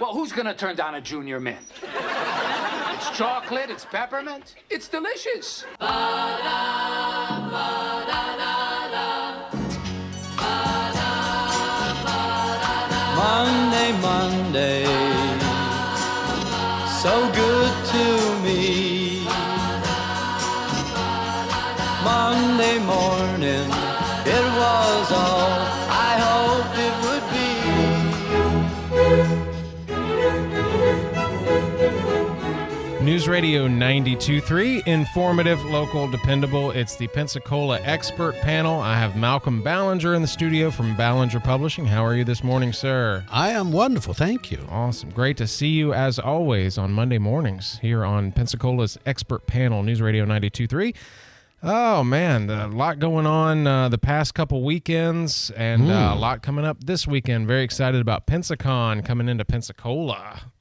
Well, 0.00 0.12
who's 0.12 0.32
gonna 0.32 0.52
turn 0.52 0.74
down 0.74 0.96
a 0.96 1.00
junior 1.00 1.38
mint? 1.38 1.60
it's 1.80 3.10
chocolate, 3.16 3.70
it's 3.70 3.84
peppermint, 3.84 4.56
it's 4.68 4.88
delicious. 4.88 5.64
Monday, 5.80 5.86
Monday, 14.02 14.84
so 17.00 17.30
good 17.32 17.72
to 17.86 18.40
me. 18.42 19.24
Monday 22.02 22.80
morning, 22.80 23.70
it 24.26 24.44
was 24.58 25.12
all 25.12 25.55
News 33.26 33.32
Radio 33.32 33.66
92.3, 33.66 34.86
informative, 34.86 35.64
local, 35.64 36.08
dependable. 36.08 36.70
It's 36.70 36.94
the 36.94 37.08
Pensacola 37.08 37.80
Expert 37.82 38.36
Panel. 38.36 38.78
I 38.78 38.96
have 38.96 39.16
Malcolm 39.16 39.62
Ballinger 39.62 40.14
in 40.14 40.22
the 40.22 40.28
studio 40.28 40.70
from 40.70 40.94
Ballinger 40.94 41.40
Publishing. 41.40 41.86
How 41.86 42.04
are 42.04 42.14
you 42.14 42.22
this 42.22 42.44
morning, 42.44 42.72
sir? 42.72 43.24
I 43.28 43.50
am 43.50 43.72
wonderful, 43.72 44.14
thank 44.14 44.52
you. 44.52 44.60
Awesome. 44.70 45.10
Great 45.10 45.36
to 45.38 45.48
see 45.48 45.70
you 45.70 45.92
as 45.92 46.20
always 46.20 46.78
on 46.78 46.92
Monday 46.92 47.18
mornings 47.18 47.80
here 47.82 48.04
on 48.04 48.30
Pensacola's 48.30 48.96
Expert 49.06 49.48
Panel, 49.48 49.82
News 49.82 50.00
Radio 50.00 50.24
92.3. 50.24 50.94
Oh 51.64 52.04
man, 52.04 52.48
a 52.48 52.68
lot 52.68 53.00
going 53.00 53.26
on 53.26 53.66
uh, 53.66 53.88
the 53.88 53.98
past 53.98 54.34
couple 54.34 54.62
weekends, 54.62 55.50
and 55.50 55.90
uh, 55.90 56.12
a 56.14 56.16
lot 56.16 56.42
coming 56.42 56.64
up 56.64 56.84
this 56.84 57.08
weekend. 57.08 57.48
Very 57.48 57.64
excited 57.64 58.00
about 58.00 58.28
Pensacon 58.28 59.04
coming 59.04 59.28
into 59.28 59.44
Pensacola. 59.44 60.52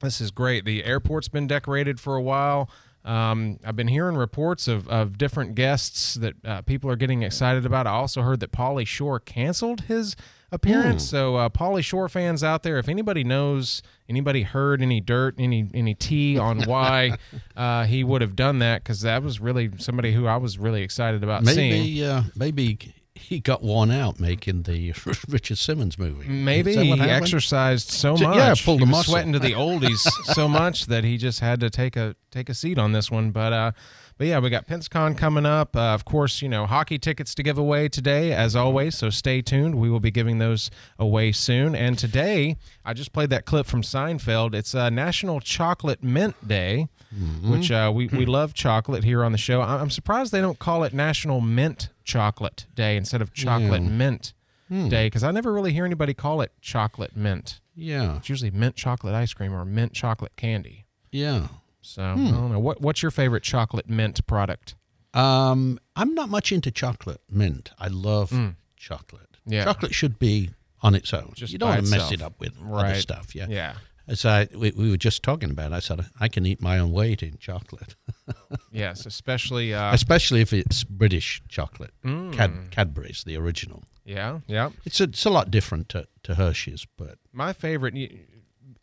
This 0.00 0.20
is 0.20 0.30
great. 0.30 0.64
The 0.64 0.84
airport's 0.84 1.28
been 1.28 1.46
decorated 1.46 2.00
for 2.00 2.16
a 2.16 2.22
while. 2.22 2.70
Um, 3.04 3.58
I've 3.64 3.76
been 3.76 3.88
hearing 3.88 4.16
reports 4.16 4.68
of, 4.68 4.86
of 4.88 5.16
different 5.16 5.54
guests 5.54 6.14
that 6.14 6.34
uh, 6.44 6.62
people 6.62 6.90
are 6.90 6.96
getting 6.96 7.22
excited 7.22 7.64
about. 7.64 7.86
I 7.86 7.90
also 7.92 8.22
heard 8.22 8.40
that 8.40 8.52
Pauly 8.52 8.86
Shore 8.86 9.18
canceled 9.18 9.82
his 9.82 10.16
appearance. 10.52 11.08
So, 11.08 11.36
uh, 11.36 11.48
Pauly 11.48 11.82
Shore 11.82 12.08
fans 12.10 12.44
out 12.44 12.62
there, 12.62 12.78
if 12.78 12.88
anybody 12.88 13.24
knows, 13.24 13.82
anybody 14.08 14.42
heard 14.42 14.82
any 14.82 15.00
dirt, 15.00 15.36
any 15.38 15.68
any 15.72 15.94
tea 15.94 16.36
on 16.36 16.62
why 16.66 17.16
uh, 17.56 17.84
he 17.84 18.04
would 18.04 18.20
have 18.20 18.36
done 18.36 18.58
that, 18.58 18.82
because 18.82 19.00
that 19.00 19.22
was 19.22 19.40
really 19.40 19.70
somebody 19.78 20.12
who 20.12 20.26
I 20.26 20.36
was 20.36 20.58
really 20.58 20.82
excited 20.82 21.24
about 21.24 21.46
seeing. 21.46 21.70
Maybe, 21.70 22.04
uh, 22.04 22.22
maybe 22.36 22.94
he 23.20 23.40
got 23.40 23.62
worn 23.62 23.90
out 23.90 24.18
making 24.18 24.62
the 24.64 24.92
Richard 25.28 25.58
Simmons 25.58 25.98
movie. 25.98 26.28
Maybe 26.28 26.74
he 26.74 26.90
happened? 26.90 27.10
exercised 27.10 27.90
so 27.90 28.12
much. 28.16 28.36
yeah, 28.36 28.54
pulled 28.64 28.80
he 28.80 28.84
a 28.84 28.86
muscle. 28.86 29.12
sweating 29.12 29.32
to 29.32 29.38
the 29.38 29.52
oldies 29.64 30.00
so 30.34 30.48
much 30.48 30.86
that 30.86 31.04
he 31.04 31.16
just 31.16 31.40
had 31.40 31.60
to 31.60 31.70
take 31.70 31.96
a 31.96 32.16
take 32.30 32.48
a 32.48 32.54
seat 32.54 32.78
on 32.78 32.92
this 32.92 33.10
one. 33.10 33.30
But 33.30 33.52
uh, 33.52 33.72
but 34.20 34.26
yeah, 34.26 34.38
we 34.38 34.50
got 34.50 34.66
PensaCon 34.68 35.16
coming 35.16 35.46
up. 35.46 35.74
Uh, 35.74 35.80
of 35.94 36.04
course, 36.04 36.42
you 36.42 36.48
know 36.50 36.66
hockey 36.66 36.98
tickets 36.98 37.34
to 37.36 37.42
give 37.42 37.56
away 37.56 37.88
today, 37.88 38.34
as 38.34 38.54
always. 38.54 38.94
So 38.98 39.08
stay 39.08 39.40
tuned. 39.40 39.76
We 39.76 39.88
will 39.88 39.98
be 39.98 40.10
giving 40.10 40.36
those 40.36 40.70
away 40.98 41.32
soon. 41.32 41.74
And 41.74 41.98
today, 41.98 42.58
I 42.84 42.92
just 42.92 43.14
played 43.14 43.30
that 43.30 43.46
clip 43.46 43.64
from 43.64 43.80
Seinfeld. 43.80 44.54
It's 44.54 44.74
uh, 44.74 44.90
National 44.90 45.40
Chocolate 45.40 46.02
Mint 46.04 46.36
Day, 46.46 46.88
Mm-hmm. 47.18 47.50
which 47.50 47.70
uh, 47.72 47.90
we 47.94 48.08
we 48.08 48.26
love 48.26 48.52
chocolate 48.54 49.02
here 49.04 49.24
on 49.24 49.32
the 49.32 49.38
show. 49.38 49.62
I- 49.62 49.80
I'm 49.80 49.90
surprised 49.90 50.30
they 50.32 50.40
don't 50.42 50.58
call 50.58 50.84
it 50.84 50.92
National 50.92 51.40
Mint 51.40 51.88
Chocolate 52.04 52.66
Day 52.76 52.96
instead 52.96 53.20
of 53.22 53.32
Chocolate 53.32 53.82
Yeah. 53.82 53.88
Mint 53.88 54.32
Hmm. 54.68 54.88
Day 54.90 55.06
because 55.06 55.24
I 55.24 55.30
never 55.32 55.50
really 55.52 55.72
hear 55.72 55.84
anybody 55.86 56.14
call 56.14 56.40
it 56.42 56.52
chocolate 56.60 57.16
mint. 57.16 57.58
Yeah, 57.74 58.18
It's 58.18 58.28
usually 58.28 58.52
mint 58.52 58.76
chocolate 58.76 59.14
ice 59.14 59.32
cream 59.34 59.52
or 59.52 59.64
mint 59.64 59.92
chocolate 59.94 60.36
candy. 60.36 60.84
yeah. 61.10 61.48
So 61.82 62.02
I 62.02 62.14
don't 62.14 62.52
know. 62.52 62.58
What 62.58 62.80
what's 62.80 63.02
your 63.02 63.10
favorite 63.10 63.42
chocolate 63.42 63.88
mint 63.88 64.26
product? 64.26 64.74
Um, 65.14 65.78
I'm 65.96 66.14
not 66.14 66.28
much 66.28 66.52
into 66.52 66.70
chocolate 66.70 67.20
mint. 67.30 67.70
I 67.78 67.88
love 67.88 68.30
chocolate. 68.76 69.22
Mm. 69.48 69.52
Yeah. 69.52 69.64
chocolate 69.64 69.94
should 69.94 70.18
be 70.18 70.50
on 70.82 70.94
its 70.94 71.12
own. 71.12 71.32
Just 71.34 71.52
you 71.52 71.58
don't 71.58 71.70
want 71.70 71.84
to 71.84 71.90
mess 71.90 72.12
it 72.12 72.22
up 72.22 72.38
with 72.40 72.52
other 72.72 72.94
stuff. 72.96 73.34
Yeah, 73.34 73.46
Yeah. 73.48 73.74
As 74.08 74.24
I 74.24 74.48
we, 74.54 74.72
we 74.72 74.90
were 74.90 74.96
just 74.96 75.22
talking 75.22 75.50
about, 75.50 75.72
I 75.72 75.78
said 75.80 76.04
I 76.18 76.28
can 76.28 76.44
eat 76.44 76.60
my 76.60 76.78
own 76.78 76.90
weight 76.92 77.22
in 77.22 77.38
chocolate, 77.38 77.94
Yes, 78.72 79.06
especially 79.06 79.72
uh 79.74 79.92
especially 79.94 80.40
if 80.40 80.52
it's 80.52 80.84
British 80.84 81.42
chocolate, 81.48 81.92
Mm. 82.04 82.32
Cad, 82.32 82.52
Cadbury's, 82.70 83.24
the 83.24 83.36
original. 83.36 83.84
yeah, 84.04 84.40
yeah. 84.48 84.70
It's 84.84 85.00
a, 85.00 85.04
it's 85.04 85.24
a 85.24 85.30
lot 85.30 85.50
different 85.50 85.88
to, 85.90 86.06
to 86.24 86.34
Hershey's, 86.34 86.86
but 86.96 87.18
My 87.32 87.52
favorite 87.52 87.94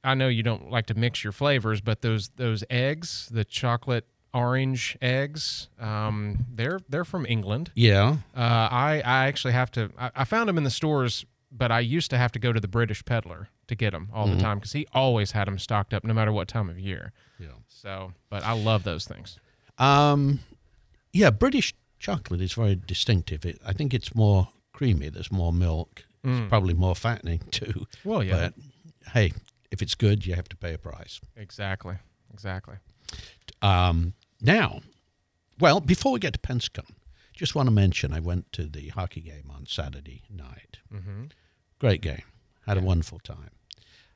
I 0.08 0.14
know 0.16 0.28
you 0.28 0.44
don't 0.44 0.70
like 0.72 0.86
to 0.88 0.94
mix 0.94 1.24
your 1.24 1.34
flavors, 1.34 1.82
but 1.82 2.02
those 2.02 2.30
those 2.36 2.64
eggs, 2.70 3.30
the 3.32 3.44
chocolate 3.46 4.06
orange 4.34 4.98
eggs, 5.02 5.70
um, 5.80 6.46
they're 6.56 6.80
they're 6.90 7.06
from 7.06 7.26
England. 7.26 7.72
yeah, 7.76 8.18
Uh, 8.36 8.68
I 8.72 9.02
I 9.06 9.28
actually 9.28 9.54
have 9.54 9.72
to. 9.72 9.90
I, 9.98 10.12
I 10.16 10.24
found 10.26 10.48
them 10.50 10.58
in 10.58 10.64
the 10.64 10.70
stores, 10.72 11.26
but 11.52 11.72
I 11.72 11.80
used 11.80 12.10
to 12.12 12.18
have 12.18 12.32
to 12.34 12.40
go 12.40 12.54
to 12.54 12.60
the 12.60 12.68
British 12.68 13.04
peddler 13.06 13.50
to 13.68 13.76
get 13.76 13.92
them 13.92 14.10
all 14.14 14.28
the 14.28 14.38
time 14.42 14.58
because 14.60 14.72
he 14.74 14.88
always 14.94 15.32
had 15.32 15.46
them 15.48 15.58
stocked 15.60 15.94
up, 15.94 16.04
no 16.04 16.14
matter 16.14 16.32
what 16.32 16.48
time 16.48 16.70
of 16.70 16.80
year. 16.80 17.12
yeah. 17.40 17.48
So, 17.68 18.14
but 18.30 18.44
I 18.44 18.54
love 18.54 18.84
those 18.84 19.06
things. 19.06 19.40
Um, 19.78 20.40
yeah, 21.14 21.30
British 21.32 21.74
chocolate 22.00 22.42
is 22.42 22.54
very 22.54 22.76
distinctive. 22.76 23.46
It, 23.46 23.60
I 23.66 23.74
think 23.74 23.94
it's 23.94 24.16
more 24.16 24.48
creamy. 24.74 25.10
There's 25.10 25.32
more 25.32 25.52
milk. 25.54 26.06
It's 26.24 26.50
probably 26.50 26.74
more 26.74 26.96
fattening 26.96 27.40
too. 27.52 27.86
Well, 28.04 28.22
yeah. 28.24 28.36
But 28.36 28.54
hey, 29.14 29.32
if 29.72 29.82
it's 29.82 29.96
good, 29.96 30.26
you 30.26 30.36
have 30.36 30.50
to 30.50 30.56
pay 30.56 30.74
a 30.74 30.78
price. 30.78 31.20
Exactly, 31.36 31.96
exactly. 32.34 32.76
Um, 33.62 34.14
now, 34.42 34.82
well, 35.60 35.80
before 35.80 36.12
we 36.12 36.20
get 36.20 36.34
to 36.34 36.40
Pensacon, 36.40 36.86
just 37.34 37.56
want 37.56 37.68
to 37.68 37.72
mention 37.72 38.14
I 38.14 38.20
went 38.20 38.52
to 38.54 38.66
the 38.66 38.90
hockey 38.90 39.22
game 39.22 39.52
on 39.54 39.66
Saturday 39.66 40.24
night. 40.30 40.80
Mm-hmm. 40.94 41.26
Great 41.80 42.02
game. 42.02 42.24
Had 42.66 42.78
a 42.78 42.82
wonderful 42.82 43.20
time. 43.20 43.52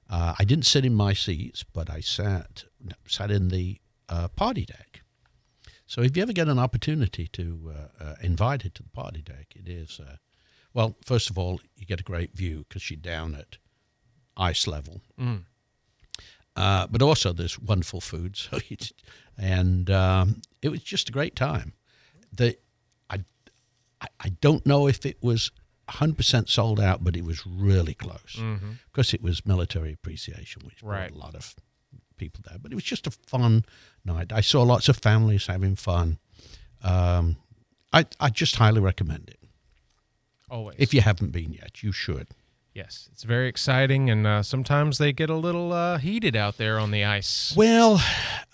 Uh, 0.09 0.35
I 0.37 0.43
didn't 0.43 0.65
sit 0.65 0.83
in 0.83 0.93
my 0.93 1.13
seats, 1.13 1.63
but 1.63 1.89
I 1.89 2.01
sat 2.01 2.65
sat 3.07 3.31
in 3.31 3.47
the 3.47 3.79
uh, 4.09 4.27
party 4.29 4.65
deck. 4.65 5.01
So 5.85 6.01
if 6.01 6.17
you 6.17 6.23
ever 6.23 6.33
get 6.33 6.49
an 6.49 6.59
opportunity 6.59 7.27
to 7.27 7.73
uh, 7.73 8.03
uh, 8.03 8.15
invited 8.21 8.75
to 8.75 8.83
the 8.83 8.89
party 8.89 9.21
deck, 9.21 9.53
it 9.55 9.69
is 9.69 9.99
uh, 9.99 10.17
well. 10.73 10.97
First 11.05 11.29
of 11.29 11.37
all, 11.37 11.61
you 11.75 11.85
get 11.85 12.01
a 12.01 12.03
great 12.03 12.33
view 12.35 12.65
because 12.67 12.89
you're 12.89 12.97
down 12.97 13.35
at 13.35 13.57
ice 14.37 14.67
level. 14.67 15.01
Uh, 16.55 16.85
but 16.87 17.01
also 17.01 17.31
there's 17.33 17.57
wonderful 17.59 18.01
food. 18.01 18.35
So 18.51 18.59
it's, 18.69 18.91
and 19.37 19.89
um, 19.89 20.41
it 20.61 20.69
was 20.69 20.81
just 20.83 21.09
a 21.09 21.11
great 21.11 21.35
time. 21.35 21.73
The 22.33 22.57
I, 23.09 24.07
I 24.19 24.29
don't 24.41 24.65
know 24.65 24.87
if 24.87 25.05
it 25.05 25.17
was 25.21 25.51
100% 25.89 26.49
sold 26.49 26.79
out, 26.79 27.03
but 27.03 27.15
it 27.15 27.23
was 27.23 27.45
really 27.45 27.93
close 27.93 28.41
because 28.91 29.13
it 29.13 29.21
was 29.21 29.45
military 29.45 29.93
appreciation, 29.93 30.63
which 30.65 30.79
brought 30.81 30.91
Right. 30.91 31.11
a 31.11 31.17
lot 31.17 31.35
of 31.35 31.53
people 32.17 32.43
there. 32.49 32.57
But 32.57 32.71
it 32.71 32.75
was 32.75 32.83
just 32.83 33.05
a 33.05 33.11
fun 33.11 33.63
night. 34.03 34.33
I 34.33 34.41
saw 34.41 34.63
lots 34.63 34.89
of 34.89 34.97
families 34.97 35.45
having 35.45 35.75
fun. 35.75 36.17
Um, 36.83 37.35
I 37.93 38.05
I 38.19 38.29
just 38.31 38.55
highly 38.55 38.81
recommend 38.81 39.29
it. 39.29 39.39
Always. 40.49 40.77
If 40.79 40.93
you 40.95 41.01
haven't 41.01 41.31
been 41.31 41.53
yet, 41.53 41.83
you 41.83 41.91
should. 41.91 42.27
Yes, 42.73 43.09
it's 43.11 43.23
very 43.23 43.49
exciting, 43.49 44.09
and 44.09 44.25
uh, 44.25 44.43
sometimes 44.43 44.97
they 44.97 45.11
get 45.11 45.29
a 45.29 45.35
little 45.35 45.73
uh, 45.73 45.97
heated 45.97 46.35
out 46.37 46.57
there 46.57 46.79
on 46.79 46.91
the 46.91 47.03
ice. 47.03 47.53
Well, 47.55 48.01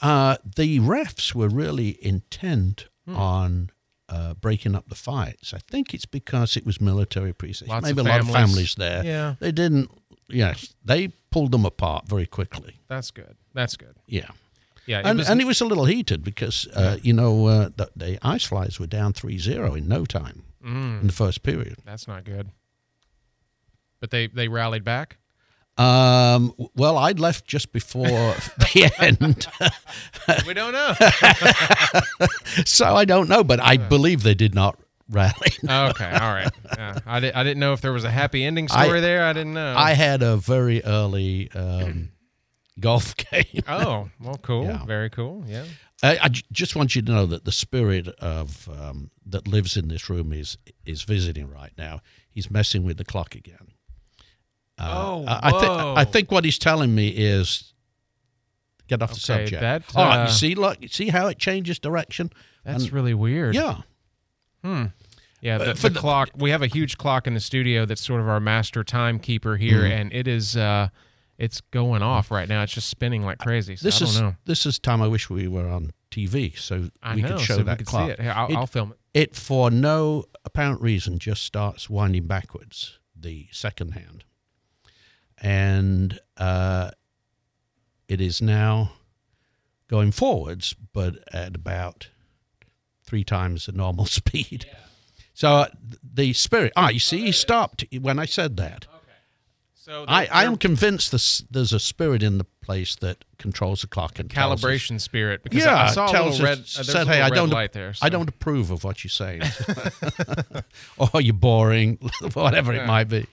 uh, 0.02 0.38
the 0.56 0.80
refs 0.80 1.36
were 1.36 1.50
really 1.50 1.98
intent 2.04 2.88
Hmm. 3.06 3.16
on 3.16 3.70
uh, 4.10 4.34
breaking 4.34 4.76
up 4.76 4.90
the 4.90 4.96
fights. 4.96 5.54
I 5.54 5.60
think 5.60 5.94
it's 5.94 6.06
because 6.06 6.58
it 6.58 6.66
was 6.66 6.82
military 6.82 7.30
appreciation. 7.30 7.68
Lots 7.74 7.86
Maybe 7.86 8.02
a 8.02 8.04
lot 8.04 8.20
of 8.20 8.26
families. 8.28 8.52
families 8.52 8.76
there. 8.76 9.06
Yeah. 9.06 9.36
They 9.40 9.52
didn't, 9.54 9.92
yes, 10.28 10.74
they 10.84 11.10
pulled 11.32 11.52
them 11.52 11.66
apart 11.66 12.08
very 12.10 12.26
quickly. 12.26 12.80
That's 12.90 13.12
good. 13.12 13.38
That's 13.54 13.78
good. 13.78 13.96
Yeah. 14.08 14.30
Yeah, 14.86 15.00
it 15.00 15.06
and, 15.06 15.20
was- 15.20 15.30
and 15.30 15.40
it 15.42 15.46
was 15.46 15.62
a 15.62 15.66
little 15.66 15.86
heated 15.86 16.24
because, 16.24 16.68
uh, 16.74 16.98
you 17.02 17.14
know, 17.14 17.46
uh, 17.48 17.70
the, 17.76 17.90
the 17.96 18.18
Ice 18.28 18.46
Flyers 18.46 18.78
were 18.80 18.88
down 18.88 19.14
3 19.14 19.38
0 19.38 19.76
in 19.76 19.88
no 19.88 20.06
time 20.06 20.44
Mm. 20.66 21.02
in 21.02 21.08
the 21.08 21.14
first 21.14 21.44
period. 21.44 21.78
that's 21.86 22.08
not 22.10 22.24
good. 22.26 22.50
But 24.00 24.12
they 24.12 24.28
they 24.28 24.48
rallied 24.48 24.84
back. 24.84 25.18
Um, 25.78 26.54
well, 26.76 26.98
I'd 26.98 27.20
left 27.20 27.46
just 27.46 27.72
before 27.72 28.06
the 28.08 28.92
end. 28.98 29.48
we 30.48 30.54
don't 30.56 30.72
know. 30.74 30.94
so 32.66 32.96
I 32.96 33.06
don't 33.06 33.30
know, 33.30 33.44
but 33.44 33.60
I 33.60 33.78
believe 33.78 34.24
they 34.24 34.34
did 34.34 34.56
not 34.56 34.80
rally. 35.10 35.34
okay, 35.64 36.12
all 36.14 36.34
right. 36.34 36.50
Yeah, 36.76 36.98
I, 37.06 37.20
di- 37.20 37.32
I 37.34 37.44
didn't 37.44 37.60
know 37.60 37.74
if 37.74 37.82
there 37.82 37.94
was 37.94 38.04
a 38.06 38.10
happy 38.12 38.44
ending 38.44 38.68
I- 38.72 38.86
story 38.86 39.02
there. 39.02 39.24
I 39.24 39.34
didn't 39.34 39.54
know. 39.54 39.76
I 39.78 39.92
had 39.94 40.24
a 40.24 40.38
very 40.38 40.84
early 40.84 41.52
um, 41.52 42.10
golf 42.80 43.16
game. 43.16 43.64
oh, 43.68 44.10
well, 44.20 44.40
cool. 44.42 44.64
Yeah. 44.66 44.84
Very 44.86 45.12
cool. 45.12 45.44
Yeah. 45.48 45.66
I, 46.04 46.18
I 46.24 46.28
j- 46.30 46.44
just 46.52 46.76
want 46.76 46.96
you 46.96 47.02
to 47.04 47.12
know 47.12 47.26
that 47.28 47.46
the 47.46 47.52
spirit 47.52 48.08
of 48.20 48.68
um, 48.70 49.12
that 49.28 49.48
lives 49.48 49.78
in 49.78 49.88
this 49.90 50.10
room 50.10 50.34
is 50.34 50.58
is 50.86 51.04
visiting 51.04 51.50
right 51.52 51.74
now. 51.78 52.02
He's 52.32 52.50
messing 52.52 52.84
with 52.84 52.98
the 52.98 53.06
clock 53.06 53.36
again. 53.36 53.74
Oh, 54.80 55.26
I, 55.28 55.40
I, 55.50 55.52
thi- 55.52 55.68
whoa. 55.68 55.94
I 55.98 56.06
think 56.06 56.32
what 56.32 56.46
he's 56.46 56.58
telling 56.60 56.94
me 56.94 57.08
is 57.10 57.74
get 58.88 59.02
off 59.02 59.14
the 59.14 59.20
subject. 59.20 59.62
that, 59.62 59.84
All 59.96 60.06
right, 60.06 60.22
uh, 60.22 60.26
you 60.26 60.32
see, 60.32 60.56
look, 60.56 60.82
you 60.82 60.88
see 60.88 61.10
how 61.10 61.28
it 61.28 61.38
changes 61.40 61.80
direction. 61.80 62.32
that's 62.64 62.86
And- 62.86 62.94
really 62.94 63.14
weird. 63.14 63.56
Yeah, 63.56 63.82
Hmm. 64.64 64.86
Yeah, 65.42 65.60
the, 65.60 65.70
Uh, 65.72 65.74
the 65.74 65.90
the- 65.90 66.00
clock. 66.00 66.30
We 66.36 66.50
have 66.50 66.62
a 66.64 66.68
huge 66.68 66.98
clock 66.98 67.28
in 67.28 67.34
the 67.36 67.40
studio 67.40 67.86
that's 67.86 68.04
sort 68.04 68.20
of 68.22 68.28
our 68.28 68.40
master 68.40 68.84
timekeeper 68.84 69.56
here, 69.58 69.82
Mm-hmm. 69.84 69.92
and 70.02 70.14
it 70.14 70.28
is 70.28 70.58
uh, 70.58 70.90
it's 71.38 71.62
going 71.72 72.02
off 72.02 72.32
right 72.32 72.50
now. 72.50 72.64
It's 72.64 72.74
just 72.74 72.90
spinning 72.90 73.24
like 73.24 73.38
crazy. 73.38 73.76
So 73.76 73.88
this 73.88 73.98
I 73.98 74.00
don't 74.00 74.10
is 74.10 74.22
know. 74.22 74.36
this 74.46 74.66
is 74.66 74.80
time 74.80 75.02
I 75.02 75.08
wish 75.08 75.30
we 75.30 75.48
were 75.48 75.68
on 75.68 75.92
TV 76.10 76.58
so 76.58 76.90
I 77.04 77.16
we 77.16 77.22
know, 77.22 77.28
could 77.38 77.42
show 77.42 77.58
so 77.58 77.64
that 77.64 77.74
we 77.74 77.78
could 77.78 77.86
clock. 77.88 78.08
see 78.08 78.12
it. 78.14 78.22
Here, 78.22 78.34
I'll, 78.36 78.48
It- 78.48 78.56
I'll 78.56 78.66
film 78.68 78.94
it. 78.94 78.98
it 79.14 79.36
for 79.36 79.70
no 79.70 80.24
apparent 80.44 80.82
reason 80.82 81.20
just 81.20 81.44
starts 81.44 81.88
winding 81.90 82.26
backwards 82.26 82.98
the 83.16 83.48
second 83.52 83.92
hand 83.92 84.24
and 85.42 86.20
uh, 86.38 86.92
it 88.08 88.20
is 88.22 88.42
now 88.42 88.92
going 89.88 90.12
forwards 90.12 90.76
but 90.94 91.16
at 91.34 91.56
about 91.56 92.10
three 93.04 93.24
times 93.24 93.66
the 93.68 93.72
normal 93.72 94.06
speed 94.20 94.66
so 95.34 95.50
uh, 95.50 95.68
the 96.14 96.34
spirit 96.34 96.74
ah 96.76 96.90
you 96.90 97.00
see 97.00 97.22
he 97.22 97.32
stopped 97.32 97.86
when 98.02 98.20
i 98.20 98.26
said 98.26 98.58
that 98.58 98.86
So 99.76 100.04
I, 100.06 100.26
I 100.26 100.44
am 100.44 100.58
convinced 100.58 101.14
this, 101.14 101.46
there's 101.50 101.72
a 101.72 101.80
spirit 101.80 102.22
in 102.22 102.40
the 102.40 102.44
place 102.62 102.94
that 102.98 103.24
controls 103.38 103.80
the 103.84 103.88
clock 103.88 104.20
and 104.20 104.30
tells 104.30 104.62
us- 104.62 104.70
calibration 104.70 105.00
spirit 105.00 105.44
because 105.44 105.64
yeah, 105.64 105.84
I, 105.86 105.92
saw 105.92 106.10
a 106.10 106.12
tells 106.12 106.42
little 106.42 106.54
us- 106.60 106.78
red. 106.78 106.82
Uh, 106.82 106.92
said, 106.92 107.08
hey, 107.08 107.22
I 107.22 107.30
don't, 107.30 107.50
there. 107.72 107.94
I 108.02 108.10
don't 108.10 108.28
approve 108.28 108.70
of 108.70 108.84
what 108.84 109.06
you're 109.06 109.10
saying. 109.24 109.44
or 110.98 111.22
you're 111.22 111.34
boring, 111.34 112.00
whatever 112.34 112.74
Yeah. 112.74 112.84
it 112.84 112.88
might 112.88 113.08
be. 113.08 113.28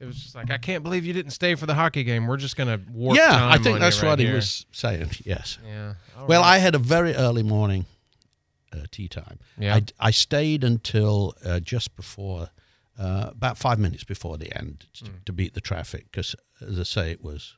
It 0.00 0.04
was 0.06 0.16
just 0.16 0.34
like 0.34 0.50
I 0.50 0.58
can't 0.58 0.82
believe 0.84 1.04
you 1.04 1.12
didn't 1.12 1.32
stay 1.32 1.54
for 1.56 1.66
the 1.66 1.74
hockey 1.74 2.04
game. 2.04 2.26
We're 2.28 2.36
just 2.36 2.56
gonna 2.56 2.80
warp 2.92 3.16
yeah, 3.18 3.48
I 3.48 3.58
think 3.58 3.80
that's 3.80 4.00
right 4.02 4.10
what 4.10 4.18
here. 4.20 4.28
he 4.28 4.34
was 4.34 4.64
saying. 4.70 5.10
Yes. 5.24 5.58
Yeah. 5.66 5.94
Well, 6.26 6.40
right. 6.42 6.54
I 6.54 6.58
had 6.58 6.74
a 6.74 6.78
very 6.78 7.14
early 7.14 7.42
morning 7.42 7.84
uh, 8.72 8.84
tee 8.92 9.08
time. 9.08 9.38
Yeah. 9.58 9.74
I, 9.76 9.82
I 9.98 10.10
stayed 10.12 10.62
until 10.62 11.34
uh, 11.44 11.58
just 11.58 11.96
before, 11.96 12.50
uh, 12.98 13.30
about 13.30 13.58
five 13.58 13.78
minutes 13.78 14.04
before 14.04 14.36
the 14.38 14.56
end 14.56 14.86
to, 14.94 15.04
Hmm. 15.06 15.10
to 15.26 15.32
beat 15.32 15.54
the 15.54 15.60
traffic 15.60 16.06
because, 16.12 16.36
as 16.60 16.78
I 16.78 16.82
say, 16.84 17.10
it 17.10 17.22
was 17.24 17.56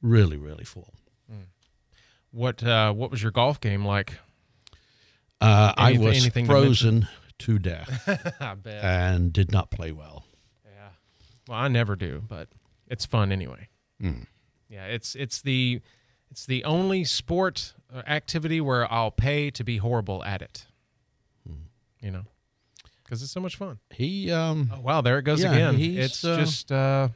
really, 0.00 0.36
really 0.38 0.64
full. 0.64 0.94
what 2.30 2.62
uh, 2.62 2.92
what 2.92 3.10
was 3.10 3.22
your 3.22 3.32
golf 3.32 3.60
game 3.60 3.84
like? 3.84 4.14
Uh, 5.40 5.72
I 5.76 5.98
was 5.98 6.16
anything 6.18 6.46
to 6.46 6.50
frozen 6.50 7.08
to 7.40 7.58
death 7.58 8.08
and 8.66 9.32
did 9.32 9.52
not 9.52 9.70
play 9.70 9.92
well. 9.92 10.24
Well, 11.48 11.58
I 11.58 11.68
never 11.68 11.96
do, 11.96 12.22
but 12.28 12.48
it's 12.88 13.06
fun 13.06 13.32
anyway. 13.32 13.68
Hmm. 14.00 14.22
Yeah, 14.68 14.86
it's 14.86 15.14
it's 15.14 15.40
the 15.42 15.80
it's 16.30 16.44
the 16.46 16.64
only 16.64 17.04
sport 17.04 17.74
uh, 17.94 18.02
activity 18.06 18.60
where 18.60 18.90
I'll 18.92 19.10
pay 19.12 19.50
to 19.52 19.62
be 19.64 19.76
horrible 19.78 20.24
at 20.24 20.42
it. 20.42 20.66
Hmm. 21.46 21.54
You 22.00 22.10
know, 22.10 22.22
because 23.04 23.22
it's 23.22 23.30
so 23.32 23.40
much 23.40 23.56
fun. 23.56 23.78
He 23.90 24.30
um, 24.32 24.72
Oh 24.74 24.80
wow, 24.80 25.00
there 25.00 25.18
it 25.18 25.22
goes 25.22 25.42
Yeah, 25.42 25.52
again. 25.52 25.76
It's 25.80 26.24
uh, 26.24 26.36
just 26.36 26.72
uh, 26.72 27.08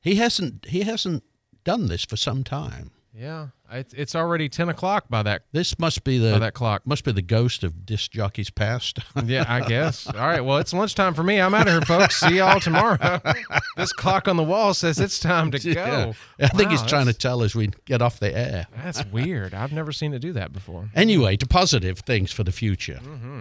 he 0.00 0.16
hasn't 0.16 0.66
he 0.66 0.82
hasn't 0.82 1.22
done 1.64 1.86
this 1.86 2.04
for 2.04 2.16
some 2.16 2.42
time. 2.44 2.90
yeah, 3.16 3.48
it's 3.74 3.92
it's 3.94 4.14
already 4.14 4.48
ten 4.48 4.68
o'clock 4.68 5.04
by 5.10 5.22
that 5.22 5.42
This 5.52 5.78
must 5.78 6.04
be 6.04 6.18
by 6.18 6.32
the 6.32 6.38
that 6.38 6.54
clock. 6.54 6.86
must 6.86 7.04
be 7.04 7.12
the 7.12 7.22
ghost 7.22 7.62
of 7.64 7.84
disc 7.84 8.10
jockeys 8.12 8.50
past. 8.50 8.98
Yeah, 9.24 9.44
I 9.48 9.60
guess. 9.66 10.06
All 10.06 10.14
right. 10.14 10.40
Well, 10.44 10.58
it's 10.58 10.72
lunchtime 10.72 11.14
for 11.14 11.22
me. 11.22 11.40
I'm 11.40 11.54
out 11.54 11.66
of 11.66 11.72
here, 11.72 11.80
folks. 11.82 12.20
See 12.20 12.36
y'all 12.38 12.60
tomorrow. 12.60 13.20
this 13.76 13.92
clock 13.92 14.28
on 14.28 14.36
the 14.36 14.42
wall 14.42 14.74
says 14.74 14.98
it's 15.00 15.18
time 15.18 15.50
to 15.52 15.74
go. 15.74 16.14
I 16.40 16.48
think 16.48 16.70
Wow, 16.70 16.76
he's 16.76 16.82
trying 16.82 17.06
to 17.06 17.14
tell 17.14 17.42
us 17.42 17.54
we 17.54 17.70
get 17.84 18.00
off 18.02 18.18
the 18.20 18.36
air. 18.36 18.66
That's 18.82 19.04
weird. 19.06 19.54
I've 19.54 19.72
never 19.72 19.92
seen 19.92 20.12
it 20.14 20.18
do 20.20 20.32
that 20.34 20.52
before. 20.52 20.90
Anyway, 20.94 21.36
to 21.36 21.46
positive 21.46 22.00
things 22.00 22.32
for 22.32 22.44
the 22.44 22.52
future. 22.52 23.00
Mm-hmm. 23.02 23.40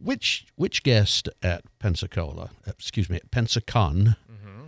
Which 0.00 0.46
which 0.54 0.82
guest 0.84 1.28
at 1.42 1.62
Pensacola, 1.80 2.50
excuse 2.66 3.10
me, 3.10 3.16
at 3.16 3.30
Pensacon, 3.30 4.16
Mm-hmm. 4.30 4.66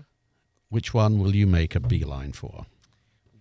which 0.71 0.93
one 0.93 1.19
will 1.21 1.37
you 1.37 1.47
make 1.47 1.75
a 1.77 1.81
beeline 1.81 2.33
for? 2.33 2.67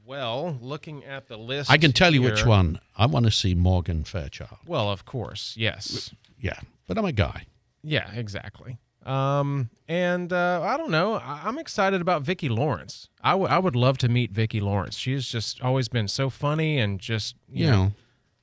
Well, 0.09 0.57
looking 0.59 1.03
at 1.05 1.27
the 1.27 1.37
list, 1.37 1.69
I 1.69 1.77
can 1.77 1.91
tell 1.91 2.15
you 2.15 2.23
which 2.23 2.43
one. 2.43 2.79
I 2.97 3.05
want 3.05 3.25
to 3.27 3.31
see 3.31 3.53
Morgan 3.53 4.03
Fairchild. 4.03 4.57
Well, 4.65 4.89
of 4.89 5.05
course, 5.05 5.53
yes, 5.55 6.11
Yeah, 6.39 6.59
but 6.87 6.97
I'm 6.97 7.05
a 7.05 7.11
guy. 7.11 7.45
yeah, 7.83 8.11
exactly. 8.13 8.79
Um, 9.05 9.69
and 9.87 10.33
uh, 10.33 10.61
I 10.63 10.77
don't 10.77 10.89
know. 10.89 11.13
I- 11.13 11.41
I'm 11.45 11.59
excited 11.59 12.01
about 12.01 12.23
Vicki 12.23 12.49
Lawrence. 12.49 13.07
I 13.21 13.35
would 13.35 13.51
I 13.51 13.59
would 13.59 13.75
love 13.75 13.99
to 13.99 14.09
meet 14.09 14.31
Vicki 14.31 14.59
Lawrence. 14.59 14.97
She's 14.97 15.27
just 15.29 15.61
always 15.61 15.87
been 15.89 16.07
so 16.07 16.31
funny 16.31 16.79
and 16.79 16.99
just 16.99 17.35
you 17.47 17.65
You 17.65 17.71
know, 17.71 17.83
know, 17.85 17.91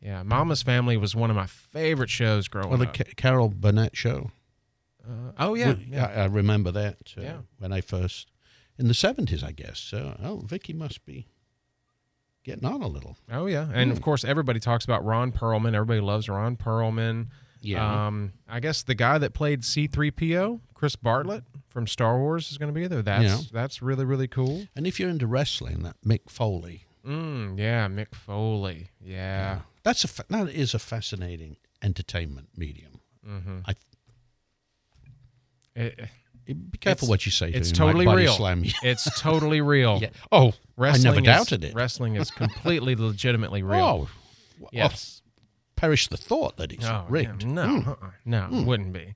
yeah. 0.01 0.23
Mama's 0.23 0.63
Family 0.63 0.97
was 0.97 1.17
one 1.17 1.31
of 1.31 1.37
my 1.37 1.47
favorite 1.47 2.11
shows 2.11 2.47
growing 2.47 2.67
up. 2.67 2.71
well, 2.71 2.79
the. 2.79 2.87
Ca- 2.87 3.13
Carol 3.17 3.49
Burnett 3.49 3.97
show. 3.97 4.31
Uh, 5.05 5.33
oh 5.39 5.55
yeah, 5.55 5.67
Well, 5.67 5.79
yeah. 5.89 6.07
I, 6.07 6.23
I 6.23 6.25
remember 6.27 6.71
that 6.71 7.15
uh, 7.19 7.23
Yeah. 7.23 7.37
when 7.59 7.73
I 7.73 7.81
first 7.81 8.31
in 8.79 8.87
the 8.87 8.95
seventies, 8.95 9.43
I 9.43 9.51
guess. 9.51 9.81
So, 9.81 10.17
oh, 10.23 10.43
Vicki 10.47 10.73
must 10.73 11.05
be 11.05 11.27
getting 12.47 12.65
on 12.65 12.81
a 12.81 12.87
little. 12.89 13.19
Oh 13.31 13.45
yeah, 13.47 13.69
and 13.75 13.91
Hmm. 13.91 13.97
of 13.97 14.01
course 14.01 14.25
everybody 14.25 14.59
talks 14.61 14.85
about 14.87 15.05
Ron 15.05 15.33
Perlman. 15.33 15.75
Everybody 15.75 16.01
loves 16.01 16.29
Ron 16.29 16.57
Perlman. 16.57 17.27
Yeah. 17.61 18.07
Um, 18.07 18.33
I 18.49 18.61
guess 18.61 18.83
the 18.83 18.95
guy 18.95 19.19
that 19.19 19.35
played 19.35 19.65
C-3PO, 19.65 20.61
Chris 20.75 20.95
Bartlett 20.97 21.43
from 21.69 21.87
Star 21.87 22.17
Wars, 22.19 22.51
is 22.53 22.59
going 22.59 22.73
to 22.73 22.79
be 22.81 22.87
there. 22.87 23.03
That's 23.03 23.25
Yeah. 23.25 23.39
that's 23.53 23.83
really 23.83 24.05
really 24.05 24.29
cool. 24.29 24.67
And 24.75 24.87
if 24.87 24.99
you're 25.01 25.11
into 25.11 25.27
wrestling, 25.27 25.83
that 25.83 25.97
Mick 26.07 26.31
Foley, 26.31 26.87
Mm, 27.05 27.59
yeah, 27.59 27.87
Mick 27.89 28.15
Foley. 28.15 28.91
Yeah. 29.05 29.61
that's 29.83 30.05
a 30.05 30.09
fa- 30.09 30.25
that 30.31 30.49
is 30.49 30.75
a 30.75 30.79
fascinating 30.79 31.57
entertainment 31.83 32.49
medium. 32.57 33.01
Mm-hmm. 33.27 33.59
I 33.67 33.75
It, 35.75 36.09
be 36.55 36.79
careful 36.79 37.07
It's- 37.07 37.09
what 37.09 37.27
you 37.27 37.33
say 37.33 37.51
to 37.53 37.57
it's 37.59 37.71
him. 37.71 37.77
totally 37.77 38.07
real. 38.07 38.35
Slam 38.35 38.65
you. 38.65 38.73
it's 38.83 39.21
totally 39.21 39.61
real. 39.61 39.99
Yeah. 40.03 40.11
Oh, 40.33 40.53
Wrestling 40.77 41.07
I 41.07 41.11
never 41.11 41.21
is- 41.21 41.25
doubted 41.27 41.65
it. 41.65 41.75
Wrestling 41.75 42.17
is 42.17 42.31
completely 42.43 42.95
legitimately 42.97 43.63
real. 43.63 43.81
Oh, 43.81 44.09
oh, 44.63 44.69
yes. 44.73 45.23
perish 45.77 46.09
the 46.09 46.17
thought 46.17 46.57
that 46.57 46.73
it's 46.73 46.85
Oh, 46.87 47.05
rigged. 47.09 47.47
no, 47.47 47.81
Hmm. 47.81 47.89
uh-uh, 47.91 48.11
no, 48.25 48.49
it 48.53 48.65
wouldn't 48.67 48.93
be. 48.93 49.15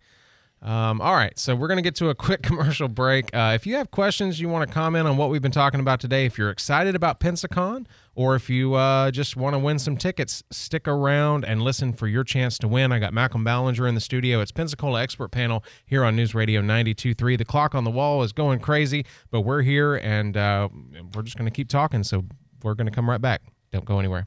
Um, 0.63 1.01
all 1.01 1.15
right, 1.15 1.39
so 1.39 1.57
we're 1.57 1.69
going 1.69 1.79
to 1.79 1.83
get 1.83 1.95
to 1.97 2.11
a 2.11 2.15
quick 2.15 2.43
commercial 2.43 2.87
break. 2.87 3.35
Uh, 3.35 3.53
if 3.55 3.67
you 3.67 3.77
have 3.77 3.91
questions, 3.91 4.39
you 4.39 4.49
want 4.49 4.69
to 4.69 4.75
comment 4.75 5.09
on 5.09 5.17
what 5.17 5.31
we've 5.31 5.41
been 5.41 5.51
talking 5.51 5.81
about 5.81 6.01
today, 6.01 6.27
if 6.27 6.37
you're 6.37 6.51
excited 6.51 6.95
about 6.95 7.19
Pensacon, 7.19 7.87
or 8.15 8.35
if 8.35 8.51
you 8.51 8.75
uh, 8.75 9.11
just 9.11 9.37
want 9.37 9.55
to 9.55 9.59
win 9.59 9.79
some 9.79 9.97
tickets, 9.97 10.43
stick 10.51 10.87
around 10.87 11.47
and 11.47 11.63
listen 11.63 11.95
for 11.95 12.07
your 12.07 12.25
chance 12.25 12.59
to 12.59 12.69
win. 12.69 12.93
I 12.93 12.99
got 12.99 13.15
Malcolm 13.15 13.43
Ballinger 13.43 13.87
in 13.87 13.95
the 13.95 14.03
studio. 14.03 14.41
It's 14.41 14.53
Pensacola 14.53 15.03
Expert 15.03 15.31
Panel 15.31 15.65
here 15.87 16.05
on 16.05 16.15
News 16.15 16.35
Radio 16.35 16.61
92.3. 16.61 17.39
The 17.39 17.45
clock 17.47 17.75
on 17.75 17.85
the 17.85 17.91
wall 17.91 18.23
is 18.23 18.33
going 18.33 18.61
crazy, 18.61 19.07
but 19.31 19.41
we're 19.41 19.63
here 19.63 19.97
and 19.97 20.37
uh, 20.37 20.69
we're 21.15 21.23
just 21.23 21.39
going 21.39 21.51
to 21.51 21.55
keep 21.55 21.69
talking. 21.69 22.03
So 22.05 22.25
we're 22.63 22.75
going 22.75 22.89
to 22.89 22.93
come 22.93 23.09
right 23.09 23.21
back. 23.21 23.41
Don't 23.73 23.87
go 23.87 23.99
anywhere. 23.99 24.27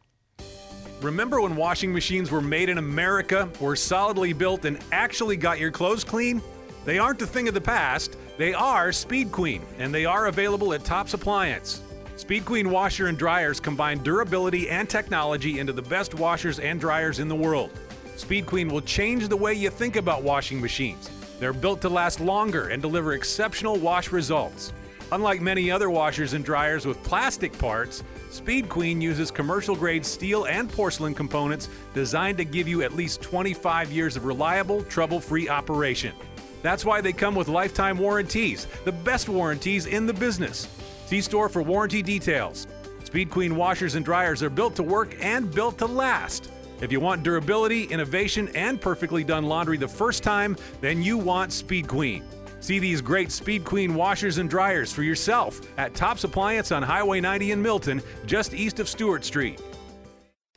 Remember 1.04 1.42
when 1.42 1.58
washing 1.58 1.92
machines 1.92 2.32
were 2.32 2.40
made 2.42 2.70
in 2.70 2.78
America, 2.78 3.50
were 3.60 3.76
solidly 3.76 4.32
built, 4.32 4.64
and 4.64 4.80
actually 4.94 5.36
got 5.36 5.60
your 5.60 5.70
clothes 5.70 6.06
clean? 6.06 6.42
They 6.86 6.98
aren't 6.98 7.22
a 7.22 7.28
thing 7.28 7.50
of 7.50 7.54
the 7.54 7.60
past. 7.60 8.16
They 8.38 8.54
are 8.54 8.94
Speed 8.94 9.30
Queen, 9.30 9.64
and 9.80 9.94
they 9.94 10.06
are 10.06 10.28
available 10.28 10.74
at 10.74 10.86
Tops 10.86 11.14
Appliance. 11.14 11.82
Speed 12.16 12.46
Queen 12.46 12.70
washer 12.70 13.08
and 13.08 13.18
dryers 13.18 13.60
combine 13.60 14.02
durability 14.02 14.70
and 14.70 14.90
technology 14.90 15.60
into 15.60 15.74
the 15.74 15.82
best 15.82 16.14
washers 16.14 16.60
and 16.60 16.80
dryers 16.80 17.20
in 17.20 17.28
the 17.28 17.36
world. 17.36 17.72
Speed 18.16 18.46
Queen 18.46 18.70
will 18.70 18.82
change 18.82 19.28
the 19.28 19.36
way 19.36 19.54
you 19.54 19.70
think 19.70 19.98
about 19.98 20.24
washing 20.24 20.62
machines. 20.62 21.10
They're 21.38 21.52
built 21.52 21.82
to 21.82 21.90
last 21.90 22.22
longer 22.22 22.70
and 22.70 22.82
deliver 22.82 23.12
exceptional 23.12 23.76
wash 23.76 24.14
results. 24.14 24.72
Unlike 25.12 25.42
many 25.42 25.70
other 25.70 25.90
washers 25.90 26.32
and 26.32 26.46
dryers 26.46 26.86
with 26.86 27.04
plastic 27.04 27.56
parts, 27.58 28.04
Speed 28.34 28.68
Queen 28.68 29.00
uses 29.00 29.30
commercial 29.30 29.76
grade 29.76 30.04
steel 30.04 30.46
and 30.46 30.68
porcelain 30.68 31.14
components 31.14 31.70
designed 31.94 32.36
to 32.40 32.44
give 32.44 32.68
you 32.68 32.82
at 32.82 32.96
least 32.96 33.22
25 33.22 33.92
years 33.92 34.16
of 34.18 34.26
reliable, 34.26 34.82
trouble 34.86 35.20
free 35.20 35.48
operation. 35.48 36.16
That's 36.64 36.84
why 36.84 37.00
they 37.00 37.14
come 37.14 37.36
with 37.36 37.48
lifetime 37.48 37.96
warranties, 37.96 38.66
the 38.86 38.92
best 38.92 39.30
warranties 39.30 39.86
in 39.86 40.08
the 40.08 40.14
business. 40.14 40.68
See 41.06 41.22
store 41.22 41.48
for 41.48 41.62
warranty 41.62 42.02
details. 42.02 42.66
Speed 43.04 43.30
Queen 43.30 43.56
washers 43.56 43.94
and 43.94 44.04
dryers 44.04 44.42
are 44.42 44.50
built 44.50 44.76
to 44.78 44.84
work 44.84 45.16
and 45.22 45.54
built 45.54 45.78
to 45.78 45.86
last. 45.86 46.50
If 46.82 46.92
you 46.92 47.00
want 47.00 47.22
durability, 47.22 47.84
innovation, 47.84 48.50
and 48.56 48.82
perfectly 48.82 49.24
done 49.24 49.46
laundry 49.46 49.78
the 49.78 49.88
first 49.88 50.24
time, 50.24 50.58
then 50.82 51.04
you 51.04 51.20
want 51.20 51.54
Speed 51.54 51.88
Queen. 51.88 52.24
See 52.64 52.80
these 52.80 53.02
great 53.02 53.30
Speed 53.30 53.66
Queen 53.66 53.94
washers 53.94 54.38
and 54.38 54.50
dryers 54.50 54.90
for 54.90 55.04
yourself 55.04 55.60
at 55.78 55.94
Tops 55.94 56.24
Appliance 56.24 56.72
on 56.72 56.82
Highway 56.82 57.20
90 57.20 57.52
in 57.52 57.62
Milton, 57.62 58.02
just 58.26 58.54
east 58.54 58.80
of 58.80 58.88
Stewart 58.88 59.26
Street. 59.26 59.62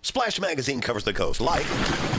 Splash 0.02 0.38
Magazine 0.38 0.80
covers 0.80 1.02
the 1.02 1.12
coast 1.12 1.40
like 1.40 1.66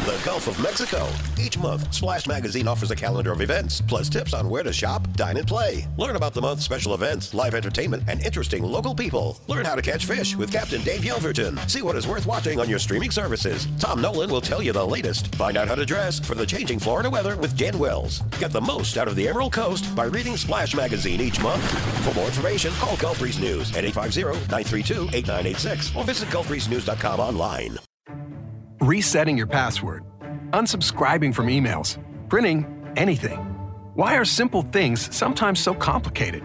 the 0.08 0.18
Gulf 0.24 0.48
of 0.48 0.58
Mexico. 0.62 1.06
Each 1.38 1.58
month, 1.58 1.94
Splash 1.94 2.28
Magazine 2.28 2.66
offers 2.66 2.92
a 2.92 2.96
calendar 2.96 3.34
of 3.34 3.42
events, 3.42 3.82
plus 3.82 4.08
tips 4.08 4.34
on 4.34 4.50
where 4.50 4.64
to 4.64 4.72
shop, 4.72 5.06
dine, 5.18 5.36
and 5.36 5.46
play. 5.46 5.86
Learn 5.98 6.16
about 6.16 6.34
the 6.34 6.40
month's 6.40 6.64
special 6.64 6.94
events, 6.94 7.34
live 7.34 7.54
entertainment, 7.54 8.04
and 8.08 8.22
interesting 8.22 8.64
local 8.64 8.96
people. 8.96 9.38
Learn 9.48 9.66
how 9.66 9.76
to 9.76 9.82
catch 9.82 10.06
fish 10.06 10.34
with 10.34 10.50
Captain 10.50 10.82
Dave 10.84 11.02
Yelverton. 11.02 11.70
See 11.70 11.82
what 11.82 11.98
is 11.98 12.08
worth 12.08 12.26
watching 12.26 12.58
on 12.58 12.70
your 12.70 12.80
streaming 12.80 13.12
services. 13.12 13.68
Tom 13.80 14.02
Nolan 14.02 14.30
will 14.30 14.40
tell 14.40 14.62
you 14.62 14.72
the 14.72 14.88
latest. 14.88 15.36
Find 15.36 15.58
out 15.58 15.68
how 15.68 15.76
to 15.76 15.86
dress 15.86 16.22
for 16.22 16.36
the 16.36 16.46
changing 16.46 16.80
Florida 16.80 17.10
weather 17.10 17.36
with 17.36 17.58
Jen 17.58 17.78
Wells. 17.78 18.20
Get 18.40 18.52
the 18.52 18.62
most 18.62 18.98
out 18.98 19.10
of 19.10 19.18
the 19.18 19.28
Emerald 19.28 19.52
Coast 19.52 19.94
by 19.94 20.06
reading 20.06 20.38
Splash 20.38 20.74
Magazine 20.74 21.20
each 21.20 21.42
month. 21.42 21.66
For 22.06 22.14
more 22.14 22.28
information, 22.28 22.72
call 22.76 22.96
Gulf 22.96 23.20
Breeze 23.20 23.40
News 23.40 23.76
at 23.76 23.84
850-932-8986 23.84 25.98
or 25.98 26.06
visit 26.06 26.30
gulfbreezenews.com 26.30 27.20
online. 27.20 27.78
Resetting 28.88 29.36
your 29.36 29.48
password, 29.48 30.06
unsubscribing 30.52 31.36
from 31.36 31.48
emails, 31.48 32.02
printing 32.30 32.66
anything. 32.96 33.40
Why 33.96 34.16
are 34.16 34.24
simple 34.24 34.62
things 34.62 35.14
sometimes 35.14 35.60
so 35.60 35.74
complicated? 35.74 36.42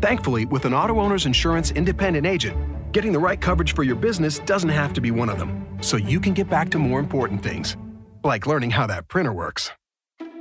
Thankfully, 0.00 0.46
with 0.46 0.64
an 0.64 0.72
auto 0.72 0.98
owner's 0.98 1.26
insurance 1.26 1.72
independent 1.72 2.26
agent, 2.26 2.56
getting 2.92 3.12
the 3.12 3.18
right 3.18 3.38
coverage 3.38 3.74
for 3.74 3.82
your 3.82 3.96
business 3.96 4.38
doesn't 4.38 4.70
have 4.70 4.94
to 4.94 5.02
be 5.02 5.10
one 5.10 5.28
of 5.28 5.38
them, 5.38 5.62
so 5.82 5.98
you 5.98 6.20
can 6.20 6.32
get 6.32 6.48
back 6.48 6.70
to 6.70 6.78
more 6.78 7.00
important 7.00 7.42
things, 7.42 7.76
like 8.24 8.46
learning 8.46 8.70
how 8.70 8.86
that 8.86 9.06
printer 9.08 9.34
works. 9.34 9.70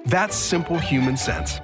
That's 0.05 0.37
simple 0.37 0.77
human 0.79 1.17
sense. 1.17 1.59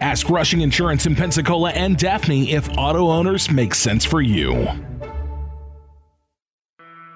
Ask 0.00 0.30
Rushing 0.30 0.62
Insurance 0.62 1.04
in 1.04 1.14
Pensacola 1.14 1.72
and 1.72 1.98
Daphne 1.98 2.52
if 2.52 2.70
auto 2.78 3.10
owners 3.10 3.50
make 3.50 3.74
sense 3.74 4.06
for 4.06 4.22
you. 4.22 4.66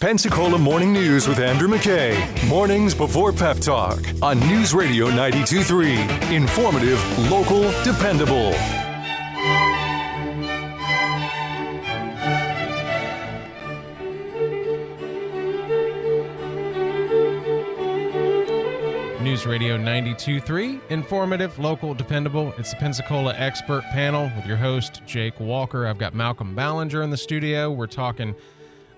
Pensacola 0.00 0.58
Morning 0.58 0.92
News 0.92 1.26
with 1.26 1.40
Andrew 1.40 1.66
McKay. 1.66 2.16
Mornings 2.48 2.94
before 2.94 3.32
Pep 3.32 3.56
Talk 3.56 3.98
on 4.22 4.38
News 4.38 4.72
Radio 4.72 5.10
92.3. 5.10 6.32
Informative, 6.32 7.28
local, 7.28 7.62
dependable. 7.82 8.52
News 19.20 19.46
Radio 19.46 19.76
92.3, 19.76 20.80
informative, 20.90 21.58
local, 21.58 21.92
dependable. 21.92 22.54
It's 22.56 22.70
the 22.70 22.76
Pensacola 22.76 23.34
Expert 23.36 23.82
Panel 23.92 24.30
with 24.36 24.46
your 24.46 24.56
host, 24.58 25.02
Jake 25.06 25.40
Walker. 25.40 25.88
I've 25.88 25.98
got 25.98 26.14
Malcolm 26.14 26.54
Ballinger 26.54 27.02
in 27.02 27.10
the 27.10 27.16
studio. 27.16 27.72
We're 27.72 27.88
talking 27.88 28.36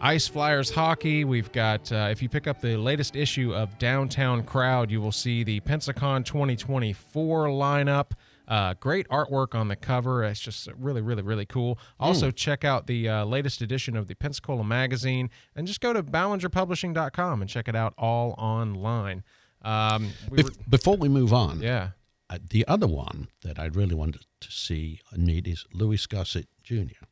Ice 0.03 0.27
Flyers 0.27 0.71
hockey. 0.71 1.25
We've 1.25 1.53
got, 1.53 1.93
uh, 1.93 2.09
if 2.11 2.23
you 2.23 2.29
pick 2.29 2.47
up 2.47 2.61
the 2.61 2.77
latest 2.77 3.17
issue 3.17 3.55
of 3.55 3.79
Downtown 3.79 4.43
Crowd, 4.45 4.91
you 4.91 5.01
will 5.01 5.13
see 5.13 5.45
the 5.45 5.61
Pensacon 5.61 6.25
2024 6.25 7.49
lineup. 7.49 8.13
Uh, 8.49 8.75
great 8.81 9.07
artwork 9.11 9.55
on 9.55 9.69
the 9.69 9.77
cover. 9.77 10.25
It's 10.25 10.41
just 10.41 10.69
really, 10.79 11.03
really, 11.03 11.23
really 11.23 11.45
cool. 11.47 11.79
Also, 12.01 12.31
check 12.31 12.65
out 12.65 12.87
the 12.87 13.09
uh, 13.09 13.25
latest 13.25 13.61
edition 13.61 13.95
of 13.97 14.09
the 14.09 14.15
Pensacola 14.15 14.65
magazine 14.65 15.29
and 15.55 15.67
just 15.67 15.81
go 15.81 15.93
to 15.93 16.03
ballingerpublishing.com 16.03 17.43
and 17.43 17.51
check 17.51 17.69
it 17.69 17.77
out 17.77 17.93
all 17.99 18.35
online. 18.39 19.23
Um, 19.63 20.11
we 20.31 20.39
Bef- 20.39 20.45
were- 20.45 20.65
before 20.69 20.97
we 20.97 21.09
move 21.09 21.33
on, 21.35 21.61
yeah. 21.61 21.91
uh, 22.31 22.39
the 22.49 22.67
other 22.67 22.89
one 22.89 23.29
that 23.43 23.59
I 23.59 23.67
really 23.67 23.95
wanted 23.95 24.23
to 24.41 24.51
see 24.51 25.01
and 25.13 25.27
meet 25.27 25.47
is 25.47 25.67
Louis 25.75 26.05
Gossett 26.07 26.49
Jr. 26.65 27.05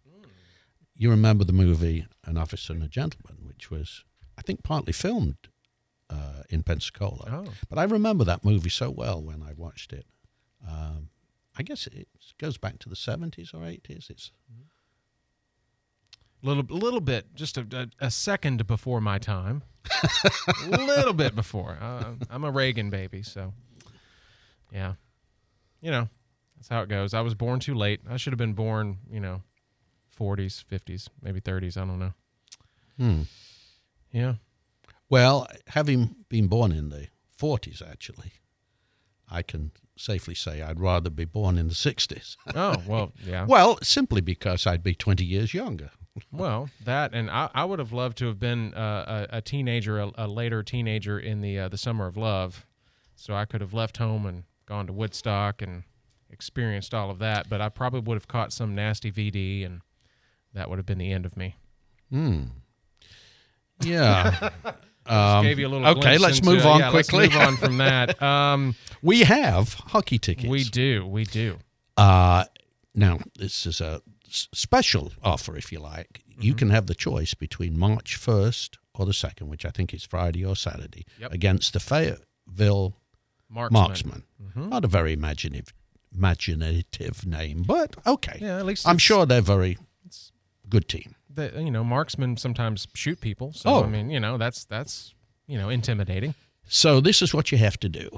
You 0.98 1.10
remember 1.10 1.44
the 1.44 1.52
movie 1.52 2.06
An 2.24 2.36
Officer 2.36 2.72
and 2.72 2.82
a 2.82 2.88
Gentleman, 2.88 3.38
which 3.46 3.70
was, 3.70 4.04
I 4.36 4.42
think, 4.42 4.64
partly 4.64 4.92
filmed 4.92 5.48
uh, 6.10 6.42
in 6.50 6.64
Pensacola. 6.64 7.44
Oh. 7.46 7.52
But 7.68 7.78
I 7.78 7.84
remember 7.84 8.24
that 8.24 8.44
movie 8.44 8.68
so 8.68 8.90
well 8.90 9.22
when 9.22 9.40
I 9.40 9.52
watched 9.56 9.92
it. 9.92 10.06
Um, 10.68 11.10
I 11.56 11.62
guess 11.62 11.86
it 11.86 12.08
goes 12.38 12.58
back 12.58 12.80
to 12.80 12.88
the 12.88 12.96
70s 12.96 13.54
or 13.54 13.58
80s. 13.58 14.10
It's 14.10 14.32
little 16.42 16.64
little 16.68 17.00
bit 17.00 17.34
just 17.34 17.56
a, 17.56 17.66
a, 17.72 18.06
a 18.06 18.10
second 18.10 18.66
before 18.66 19.00
my 19.00 19.18
time 19.18 19.62
a 20.64 20.68
little 20.78 21.12
bit 21.12 21.34
before 21.34 21.76
uh, 21.80 22.12
i'm 22.30 22.44
a 22.44 22.50
reagan 22.50 22.90
baby 22.90 23.22
so 23.22 23.52
yeah 24.72 24.94
you 25.80 25.90
know 25.90 26.08
that's 26.56 26.68
how 26.68 26.80
it 26.80 26.88
goes 26.88 27.12
i 27.12 27.20
was 27.20 27.34
born 27.34 27.58
too 27.58 27.74
late 27.74 28.00
i 28.08 28.16
should 28.16 28.32
have 28.32 28.38
been 28.38 28.52
born 28.52 28.98
you 29.10 29.18
know 29.18 29.42
40s 30.18 30.64
50s 30.64 31.08
maybe 31.22 31.40
30s 31.40 31.76
i 31.76 31.84
don't 31.84 31.98
know 31.98 32.12
Hmm. 32.98 33.22
yeah 34.10 34.34
Well, 35.08 35.46
having 35.68 36.16
been 36.28 36.48
born 36.48 36.72
in 36.72 36.88
the 36.88 37.06
40s, 37.40 37.80
actually, 37.80 38.32
I 39.30 39.42
can 39.42 39.70
safely 39.96 40.34
say 40.34 40.60
I'd 40.62 40.80
rather 40.80 41.08
be 41.10 41.24
born 41.24 41.56
in 41.58 41.68
the 41.68 41.74
60s. 41.74 42.36
oh 42.56 42.74
well 42.86 43.12
yeah 43.24 43.46
well, 43.46 43.78
simply 43.82 44.20
because 44.20 44.66
I'd 44.66 44.82
be 44.82 44.94
20 44.94 45.24
years 45.24 45.54
younger. 45.54 45.90
Well, 46.32 46.68
that 46.84 47.14
and 47.14 47.30
I, 47.30 47.48
I 47.54 47.64
would 47.64 47.78
have 47.78 47.92
loved 47.92 48.18
to 48.18 48.26
have 48.26 48.40
been 48.40 48.74
uh, 48.74 49.26
a, 49.30 49.36
a 49.36 49.40
teenager, 49.40 50.00
a, 50.00 50.10
a 50.16 50.26
later 50.26 50.64
teenager 50.64 51.16
in 51.20 51.40
the 51.42 51.56
uh, 51.60 51.68
the 51.68 51.78
summer 51.78 52.06
of 52.08 52.16
love, 52.16 52.66
so 53.14 53.34
I 53.34 53.44
could 53.44 53.60
have 53.60 53.72
left 53.72 53.98
home 53.98 54.26
and 54.26 54.42
gone 54.66 54.88
to 54.88 54.92
Woodstock 54.92 55.62
and 55.62 55.84
experienced 56.28 56.92
all 56.92 57.08
of 57.10 57.20
that. 57.20 57.48
But 57.48 57.60
I 57.60 57.68
probably 57.68 58.00
would 58.00 58.16
have 58.16 58.26
caught 58.26 58.52
some 58.52 58.74
nasty 58.74 59.12
VD, 59.12 59.64
and 59.64 59.80
that 60.54 60.68
would 60.70 60.78
have 60.78 60.86
been 60.86 60.98
the 60.98 61.12
end 61.12 61.26
of 61.26 61.36
me. 61.36 61.56
Hmm. 62.10 62.42
Yeah. 63.82 64.50
Um, 65.10 65.42
Gave 65.42 65.58
you 65.58 65.66
a 65.66 65.70
little. 65.70 65.86
okay, 65.86 66.18
let's 66.18 66.36
into- 66.40 66.50
move 66.50 66.66
on 66.66 66.80
yeah, 66.80 66.90
quickly. 66.90 67.20
Let's 67.28 67.32
move 67.34 67.42
on 67.42 67.56
from 67.56 67.78
that. 67.78 68.20
Um, 68.22 68.74
we 69.00 69.20
have 69.20 69.72
hockey 69.72 70.18
tickets. 70.18 70.46
we 70.50 70.64
do, 70.64 71.06
we 71.06 71.24
do. 71.24 71.56
Uh, 71.96 72.44
now, 72.94 73.18
this 73.38 73.64
is 73.64 73.80
a 73.80 74.02
special 74.28 75.12
offer, 75.22 75.56
if 75.56 75.72
you 75.72 75.78
like. 75.78 76.20
You 76.38 76.50
Mm-hmm. 76.52 76.58
can 76.58 76.70
have 76.70 76.88
the 76.88 76.94
choice 76.94 77.32
between 77.32 77.78
March 77.78 78.20
1st 78.20 78.76
or 78.96 79.06
the 79.06 79.12
2nd, 79.12 79.44
which 79.48 79.64
I 79.64 79.70
think 79.70 79.94
is 79.94 80.04
Friday 80.04 80.44
or 80.44 80.54
Saturday, 80.54 81.06
Yep. 81.18 81.32
against 81.32 81.72
the 81.72 81.80
Fayetteville 81.80 82.94
Marksmen. 83.48 83.80
Marksmen. 83.80 84.22
Mhm. 84.42 84.68
Not 84.68 84.84
a 84.84 84.88
very 84.88 85.14
imaginative, 85.14 85.72
imaginative 86.14 87.24
name, 87.24 87.62
but 87.62 87.96
okay. 88.06 88.36
Yeah, 88.42 88.58
at 88.58 88.66
least 88.66 88.86
I'm 88.86 88.98
sure 88.98 89.24
they're 89.24 89.40
very 89.40 89.78
good 90.68 90.88
team. 90.88 91.14
The, 91.32 91.52
you 91.56 91.70
know, 91.70 91.84
marksmen 91.84 92.36
sometimes 92.36 92.86
shoot 92.94 93.20
people, 93.20 93.52
so 93.52 93.70
Oh. 93.70 93.84
I 93.84 93.86
mean, 93.88 94.10
you 94.10 94.20
know, 94.20 94.38
that's 94.38 94.64
that's 94.64 95.14
you 95.46 95.58
know 95.58 95.68
intimidating. 95.68 96.34
So 96.68 97.00
this 97.00 97.22
is 97.22 97.32
what 97.32 97.50
you 97.52 97.58
have 97.58 97.78
to 97.80 97.88
do. 97.88 98.10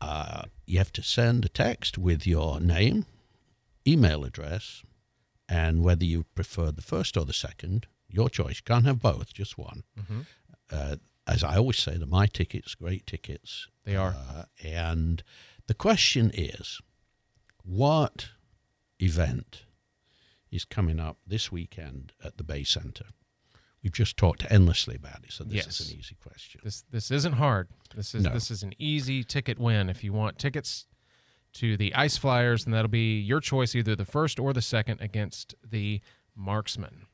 Uh, 0.00 0.42
you 0.66 0.78
have 0.78 0.92
to 0.92 1.02
send 1.02 1.44
a 1.44 1.48
text 1.48 1.98
with 1.98 2.26
your 2.26 2.60
name, 2.60 3.06
email 3.86 4.24
address, 4.24 4.82
and 5.48 5.82
whether 5.82 6.04
you 6.04 6.24
prefer 6.34 6.70
the 6.72 6.82
first 6.82 7.16
or 7.16 7.24
the 7.24 7.32
second, 7.32 7.86
your 8.08 8.28
choice. 8.30 8.56
You 8.56 8.62
can't 8.64 8.86
have 8.86 9.00
both, 9.00 9.32
just 9.34 9.56
one. 9.58 9.82
Mhm. 9.98 10.26
Uh, 10.70 10.96
as 11.26 11.44
I 11.44 11.56
always 11.56 11.78
say, 11.78 11.96
they're 11.96 12.06
my 12.06 12.26
tickets, 12.26 12.74
great 12.74 13.06
tickets. 13.06 13.68
They 13.84 13.94
are. 13.96 14.14
Uh, 14.16 14.44
and 14.64 15.22
the 15.66 15.74
question 15.74 16.30
is, 16.34 16.80
what 17.62 18.30
event 18.98 19.62
is 20.50 20.64
coming 20.64 20.98
up 21.00 21.18
this 21.26 21.50
weekend 21.52 22.12
at 22.24 22.36
the 22.36 22.44
Bay 22.44 22.64
Center? 22.64 23.06
We've 23.82 23.92
just 23.92 24.16
talked 24.16 24.44
endlessly 24.50 24.96
about 24.96 25.24
it, 25.24 25.32
so 25.32 25.44
this 25.44 25.54
Yes. 25.66 25.80
is 25.80 25.90
an 25.92 25.98
easy 25.98 26.14
question. 26.16 26.60
This 26.62 26.82
this 26.90 27.10
isn't 27.10 27.34
hard. 27.34 27.68
This 27.94 28.14
is 28.14 28.24
No. 28.24 28.32
this 28.34 28.50
is 28.50 28.62
an 28.62 28.74
easy 28.78 29.24
ticket 29.24 29.58
win. 29.58 29.88
If 29.88 30.04
you 30.04 30.12
want 30.12 30.38
tickets 30.38 30.86
to 31.54 31.76
the 31.76 31.94
Ice 31.94 32.16
Flyers, 32.18 32.64
then 32.64 32.72
that'll 32.72 32.88
be 32.90 33.18
your 33.20 33.40
choice, 33.40 33.74
either 33.74 33.96
the 33.96 34.04
first 34.04 34.38
or 34.38 34.52
the 34.52 34.60
second 34.62 35.00
against 35.00 35.54
the 35.66 36.00
Marksmen. 36.36 37.06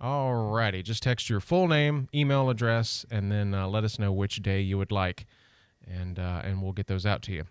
Alrighty, 0.00 0.82
just 0.82 1.02
text 1.02 1.28
your 1.28 1.40
full 1.40 1.68
name, 1.68 2.08
email 2.14 2.48
address, 2.48 3.04
and 3.10 3.30
then 3.30 3.52
uh, 3.52 3.66
let 3.68 3.84
us 3.84 3.98
know 3.98 4.12
which 4.12 4.40
day 4.42 4.60
you 4.60 4.78
would 4.78 4.90
like, 4.92 5.26
and 5.86 6.18
uh, 6.18 6.40
and 6.44 6.62
we'll 6.62 6.72
get 6.72 6.86
those 6.86 7.04
out 7.04 7.20
to 7.22 7.32
you. 7.32 7.44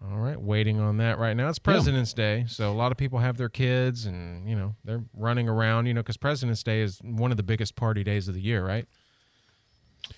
All 0.00 0.18
right, 0.18 0.40
waiting 0.40 0.78
on 0.78 0.98
that 0.98 1.18
right 1.18 1.36
now. 1.36 1.48
It's 1.48 1.58
President's 1.58 2.12
Day, 2.12 2.44
so 2.46 2.70
a 2.70 2.74
lot 2.74 2.92
of 2.92 2.98
people 2.98 3.18
have 3.18 3.36
their 3.36 3.48
kids, 3.48 4.06
and 4.06 4.48
you 4.48 4.54
know 4.54 4.76
they're 4.84 5.02
running 5.12 5.48
around. 5.48 5.86
You 5.86 5.94
know, 5.94 6.02
because 6.02 6.16
President's 6.16 6.62
Day 6.62 6.82
is 6.82 7.00
one 7.02 7.32
of 7.32 7.36
the 7.36 7.42
biggest 7.42 7.74
party 7.74 8.04
days 8.04 8.28
of 8.28 8.34
the 8.34 8.40
year, 8.40 8.64
right? 8.64 8.86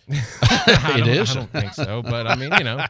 It 0.10 1.06
is. 1.06 1.30
I 1.30 1.34
don't 1.34 1.50
think 1.50 1.72
so, 1.72 2.02
but 2.02 2.26
I 2.26 2.36
mean, 2.36 2.52
you 2.58 2.64
know, 2.64 2.84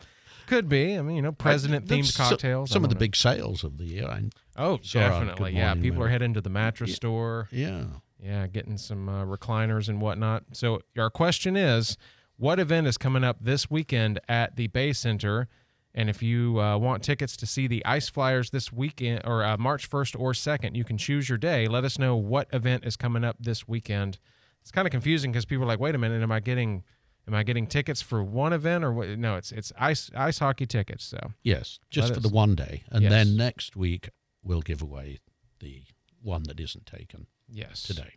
could 0.48 0.68
be. 0.68 0.98
I 0.98 1.02
mean, 1.02 1.14
you 1.14 1.22
know, 1.22 1.30
president 1.30 1.86
themed 1.86 2.16
cocktails. 2.16 2.70
Some 2.70 2.82
of 2.82 2.90
the 2.90 2.94
know. 2.94 3.00
big 3.00 3.14
sales 3.14 3.62
of 3.62 3.78
the 3.78 3.84
year. 3.84 4.06
I 4.06 4.24
Oh, 4.56 4.78
definitely. 4.78 5.52
Yeah, 5.52 5.74
people 5.74 6.02
are 6.02 6.08
heading 6.08 6.34
to 6.34 6.40
the 6.40 6.50
mattress 6.50 6.94
store. 6.94 7.48
Yeah. 7.50 7.84
Yeah, 8.22 8.46
getting 8.48 8.76
some 8.76 9.08
uh, 9.08 9.24
recliners 9.24 9.88
and 9.88 10.00
whatnot. 10.00 10.42
So 10.52 10.80
our 10.98 11.08
question 11.08 11.56
is, 11.56 11.96
what 12.36 12.60
event 12.60 12.86
is 12.86 12.98
coming 12.98 13.24
up 13.24 13.38
this 13.40 13.70
weekend 13.70 14.20
at 14.28 14.56
the 14.56 14.66
Bay 14.66 14.92
Center? 14.92 15.48
And 15.94 16.08
if 16.08 16.22
you 16.22 16.60
uh, 16.60 16.76
want 16.78 17.02
tickets 17.02 17.36
to 17.38 17.46
see 17.46 17.66
the 17.66 17.84
Ice 17.84 18.08
Flyers 18.08 18.50
this 18.50 18.72
weekend 18.72 19.22
or 19.24 19.42
uh, 19.42 19.56
March 19.56 19.90
1st 19.90 20.18
or 20.20 20.32
2nd, 20.32 20.76
you 20.76 20.84
can 20.84 20.96
choose 20.96 21.28
your 21.28 21.38
day. 21.38 21.66
Let 21.66 21.84
us 21.84 21.98
know 21.98 22.14
what 22.16 22.46
event 22.52 22.84
is 22.84 22.96
coming 22.96 23.24
up 23.24 23.36
this 23.40 23.66
weekend. 23.66 24.18
It's 24.62 24.70
kind 24.70 24.86
of 24.86 24.92
confusing 24.92 25.32
because 25.32 25.44
people 25.46 25.64
are 25.64 25.68
like, 25.68 25.80
"Wait 25.80 25.94
a 25.94 25.98
minute, 25.98 26.22
am 26.22 26.30
I 26.30 26.38
getting 26.38 26.84
am 27.26 27.34
I 27.34 27.42
getting 27.42 27.66
tickets 27.66 28.00
for 28.02 28.22
one 28.22 28.52
event 28.52 28.84
or 28.84 28.92
what?" 28.92 29.08
No, 29.18 29.34
it's 29.36 29.50
it's 29.52 29.72
ice 29.78 30.10
ice 30.14 30.38
hockey 30.38 30.66
tickets. 30.66 31.04
So 31.04 31.18
Yes, 31.42 31.80
just 31.90 32.08
Let 32.10 32.14
for 32.14 32.18
us- 32.18 32.30
the 32.30 32.34
one 32.36 32.54
day, 32.54 32.84
and 32.90 33.02
Yes. 33.02 33.10
then 33.10 33.36
next 33.36 33.74
week 33.74 34.10
we'll 34.44 34.60
give 34.62 34.80
away 34.82 35.18
the 35.58 35.82
one 36.22 36.42
that 36.44 36.60
isn't 36.60 36.86
taken 36.86 37.26
yes, 37.48 37.82
today. 37.82 38.14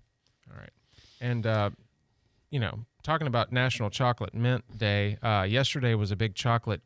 All 0.51 0.57
right. 0.59 0.69
And, 1.21 1.47
uh, 1.47 1.69
you 2.51 2.59
know, 2.59 2.85
talking 3.01 3.27
about 3.27 3.51
National 3.53 3.89
Chocolate 3.89 4.33
Mint 4.33 4.77
Day, 4.77 5.17
uh, 5.23 5.43
yesterday 5.49 5.95
was 5.95 6.11
a 6.11 6.15
big 6.17 6.35
chocolate 6.35 6.81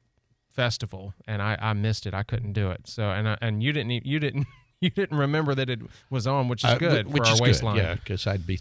festival, 0.57 1.13
and 1.27 1.41
I, 1.41 1.55
I 1.61 1.73
missed 1.73 2.05
it. 2.07 2.13
I 2.13 2.23
couldn't 2.23 2.53
do 2.53 2.71
it. 2.71 2.81
So, 2.85 3.03
and 3.11 3.29
I, 3.29 3.37
and 3.41 3.63
you 3.63 3.71
didn't 3.71 3.91
you 4.05 4.19
didn't 4.19 4.47
you 4.81 4.89
didn't 4.89 5.17
remember 5.17 5.55
that 5.55 5.69
it 5.69 5.79
was 6.09 6.27
on, 6.27 6.49
which 6.49 6.63
is 6.65 6.71
Uh, 6.71 6.77
good 6.77 7.07
which 7.07 7.17
for 7.23 7.27
our 7.27 7.33
is 7.33 7.39
good, 7.39 7.47
waistline. 7.47 7.77
Yeah, 7.77 7.93
because 7.95 8.27
I'd 8.27 8.45
be 8.45 8.59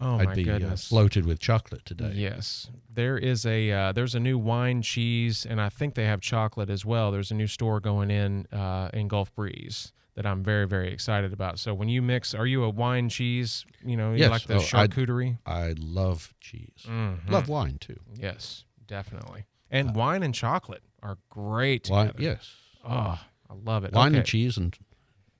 Oh 0.00 0.18
I'd 0.18 0.26
my 0.26 0.34
be 0.34 0.50
uh, 0.50 0.74
floated 0.76 1.24
with 1.26 1.38
chocolate 1.38 1.84
today. 1.84 2.12
Yes, 2.14 2.68
there 2.92 3.16
is 3.16 3.46
a 3.46 3.70
uh, 3.70 3.92
there's 3.92 4.16
a 4.16 4.20
new 4.20 4.36
wine 4.36 4.82
cheese, 4.82 5.46
and 5.48 5.60
I 5.60 5.68
think 5.68 5.94
they 5.94 6.06
have 6.06 6.20
chocolate 6.20 6.70
as 6.70 6.84
well. 6.84 7.12
There's 7.12 7.30
a 7.30 7.34
new 7.36 7.46
store 7.46 7.78
going 7.78 8.10
in 8.10 8.46
uh, 8.52 8.90
in 8.92 9.06
Gulf 9.06 9.32
Breeze 9.34 9.92
that 10.16 10.26
I'm 10.26 10.42
very 10.42 10.66
very 10.66 10.92
excited 10.92 11.32
about. 11.32 11.60
So 11.60 11.72
when 11.72 11.88
you 11.88 12.02
mix, 12.02 12.34
are 12.34 12.46
you 12.46 12.64
a 12.64 12.68
wine 12.68 13.08
cheese? 13.08 13.64
You 13.84 13.96
know, 13.96 14.10
you 14.10 14.18
Yes, 14.18 14.30
like 14.30 14.46
the 14.48 14.56
oh, 14.56 14.58
charcuterie. 14.58 15.38
I 15.46 15.74
love 15.78 16.34
cheese. 16.40 16.84
Mhm. 16.84 17.30
Love 17.30 17.48
wine 17.48 17.78
too. 17.78 18.00
Yes, 18.18 18.64
definitely. 18.88 19.44
And 19.70 19.94
wine 19.94 20.22
and 20.24 20.34
chocolate 20.34 20.82
are 21.02 21.18
great. 21.30 21.84
Together. 21.84 22.12
yes. 22.18 22.54
Oh, 22.84 23.18
I 23.50 23.54
love 23.64 23.84
it. 23.84 23.92
Wine 23.92 24.12
okay. 24.12 24.18
and 24.18 24.26
cheese 24.26 24.56
and 24.56 24.76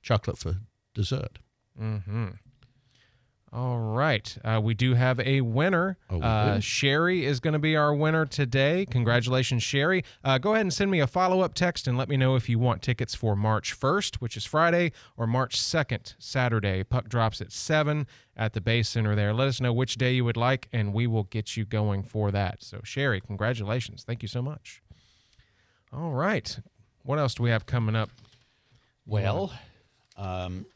chocolate 0.02 0.38
for 0.38 0.56
dessert. 0.94 1.38
Mm-hmm. 1.80 2.28
All 3.54 3.78
right. 3.78 4.34
Uh, 4.42 4.60
we 4.62 4.72
do 4.72 4.94
have 4.94 5.20
a 5.20 5.42
winner. 5.42 5.98
Oh, 6.08 6.22
uh. 6.22 6.58
Sherry 6.60 7.26
is 7.26 7.38
going 7.38 7.52
to 7.52 7.58
be 7.58 7.76
our 7.76 7.94
winner 7.94 8.24
today. 8.24 8.86
Congratulations, 8.86 9.62
Sherry. 9.62 10.04
Uh, 10.24 10.38
go 10.38 10.54
ahead 10.54 10.62
and 10.62 10.72
send 10.72 10.90
me 10.90 11.00
a 11.00 11.06
follow 11.06 11.42
up 11.42 11.52
text 11.52 11.86
and 11.86 11.98
let 11.98 12.08
me 12.08 12.16
know 12.16 12.34
if 12.34 12.48
you 12.48 12.58
want 12.58 12.80
tickets 12.80 13.14
for 13.14 13.36
March 13.36 13.78
1st, 13.78 14.16
which 14.16 14.38
is 14.38 14.46
Friday, 14.46 14.92
or 15.18 15.26
March 15.26 15.60
2nd, 15.60 16.14
Saturday. 16.18 16.82
Puck 16.82 17.10
drops 17.10 17.42
at 17.42 17.52
7 17.52 18.06
at 18.38 18.54
the 18.54 18.62
Bay 18.62 18.82
Center 18.82 19.14
there. 19.14 19.34
Let 19.34 19.48
us 19.48 19.60
know 19.60 19.72
which 19.74 19.96
day 19.96 20.14
you 20.14 20.24
would 20.24 20.38
like, 20.38 20.68
and 20.72 20.94
we 20.94 21.06
will 21.06 21.24
get 21.24 21.54
you 21.54 21.66
going 21.66 22.02
for 22.04 22.30
that. 22.30 22.62
So, 22.62 22.80
Sherry, 22.84 23.20
congratulations. 23.20 24.02
Thank 24.02 24.22
you 24.22 24.28
so 24.28 24.40
much. 24.40 24.80
All 25.92 26.12
right. 26.12 26.58
What 27.04 27.18
else 27.18 27.34
do 27.34 27.42
we 27.42 27.50
have 27.50 27.66
coming 27.66 27.94
up? 27.96 28.10
Well, 29.06 29.52
um, 30.16 30.66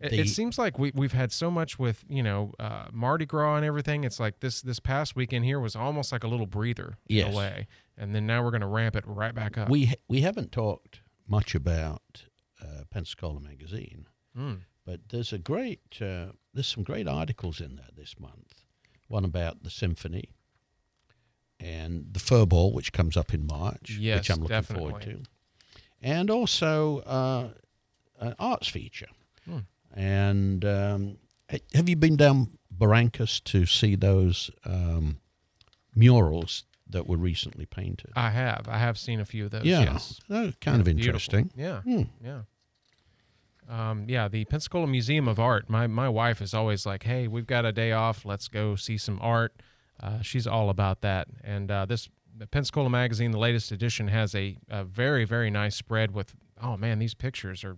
It, 0.00 0.10
The- 0.12 0.20
it 0.20 0.28
seems 0.28 0.56
like 0.58 0.78
we 0.78 0.92
we've 0.94 1.12
had 1.12 1.30
so 1.30 1.50
much 1.50 1.78
with 1.78 2.04
you 2.08 2.22
know 2.22 2.54
uh, 2.58 2.86
Mardi 2.90 3.26
Gras 3.26 3.56
and 3.56 3.66
everything. 3.66 4.04
It's 4.04 4.18
like 4.18 4.40
this 4.40 4.62
this 4.62 4.80
past 4.80 5.14
weekend 5.14 5.44
here 5.44 5.60
was 5.60 5.76
almost 5.76 6.10
like 6.10 6.24
a 6.24 6.28
little 6.28 6.46
breather 6.46 6.96
in 7.06 7.16
Yes. 7.18 7.34
a 7.34 7.36
way, 7.36 7.66
and 7.98 8.14
then 8.14 8.26
now 8.26 8.42
we're 8.42 8.50
going 8.50 8.62
to 8.62 8.66
ramp 8.66 8.96
it 8.96 9.04
right 9.06 9.34
back 9.34 9.58
up. 9.58 9.68
we 9.68 9.92
we 10.08 10.22
haven't 10.22 10.52
talked 10.52 11.02
much 11.28 11.54
about 11.54 12.24
uh, 12.62 12.84
Pensacola 12.90 13.40
magazine, 13.40 14.06
Mm. 14.36 14.60
but 14.86 15.00
there's 15.10 15.34
a 15.34 15.38
great 15.38 15.82
uh, 16.00 16.32
there's 16.54 16.66
some 16.68 16.82
great 16.82 17.06
articles 17.06 17.60
in 17.60 17.76
there 17.76 17.90
this 17.94 18.18
month. 18.18 18.64
One 19.08 19.26
about 19.26 19.64
the 19.64 19.70
symphony 19.70 20.30
and 21.60 22.06
the 22.12 22.18
Furball, 22.20 22.72
which 22.72 22.92
comes 22.92 23.16
up 23.16 23.32
in 23.34 23.46
March, 23.46 23.96
Yes, 23.98 24.18
which 24.20 24.30
I'm 24.30 24.42
looking 24.42 24.62
forward 24.62 25.00
definitely. 25.00 25.22
to, 25.24 25.30
and 26.02 26.30
also 26.30 26.98
uh, 27.00 27.48
an 28.18 28.34
arts 28.38 28.68
feature. 28.68 29.08
Hmm. 29.44 29.58
And 29.94 30.64
um, 30.64 31.18
have 31.74 31.88
you 31.88 31.96
been 31.96 32.16
down 32.16 32.58
Barrancas 32.76 33.42
to 33.44 33.66
see 33.66 33.94
those 33.96 34.50
um, 34.64 35.18
murals 35.94 36.64
that 36.88 37.06
were 37.06 37.16
recently 37.16 37.66
painted? 37.66 38.10
I 38.16 38.30
have 38.30 38.66
I 38.68 38.78
have 38.78 38.96
seen 38.98 39.20
a 39.20 39.24
few 39.24 39.44
of 39.46 39.50
those. 39.50 39.64
Yeah, 39.64 39.80
yes. 39.82 40.20
they're 40.28 40.52
kind 40.60 40.78
of 40.80 40.84
They're 40.86 40.94
beautiful. 40.94 41.08
interesting. 41.36 41.50
Yeah, 41.56 41.82
Hmm. 41.82 42.02
yeah. 42.24 42.40
Um, 43.68 44.06
yeah, 44.08 44.26
the 44.26 44.44
Pensacola 44.46 44.86
Museum 44.88 45.28
of 45.28 45.38
Art. 45.38 45.70
My 45.70 45.86
my 45.86 46.08
wife 46.08 46.42
is 46.42 46.54
always 46.54 46.84
like, 46.86 47.04
"Hey, 47.04 47.28
we've 47.28 47.46
got 47.46 47.64
a 47.64 47.70
day 47.72 47.92
off. 47.92 48.24
Let's 48.24 48.48
go 48.48 48.74
see 48.74 48.98
some 48.98 49.18
art." 49.22 49.54
Uh, 50.02 50.22
she's 50.22 50.46
all 50.46 50.70
about 50.70 51.02
that. 51.02 51.28
And 51.44 51.70
uh, 51.70 51.86
this 51.86 52.08
Pensacola 52.50 52.88
magazine, 52.88 53.32
the 53.32 53.38
latest 53.38 53.70
edition, 53.72 54.08
has 54.08 54.34
a, 54.34 54.56
a 54.68 54.84
very 54.84 55.24
very 55.24 55.50
nice 55.50 55.76
spread 55.76 56.12
with. 56.12 56.34
Oh 56.62 56.76
man, 56.76 56.98
these 56.98 57.14
pictures 57.14 57.64
are 57.64 57.76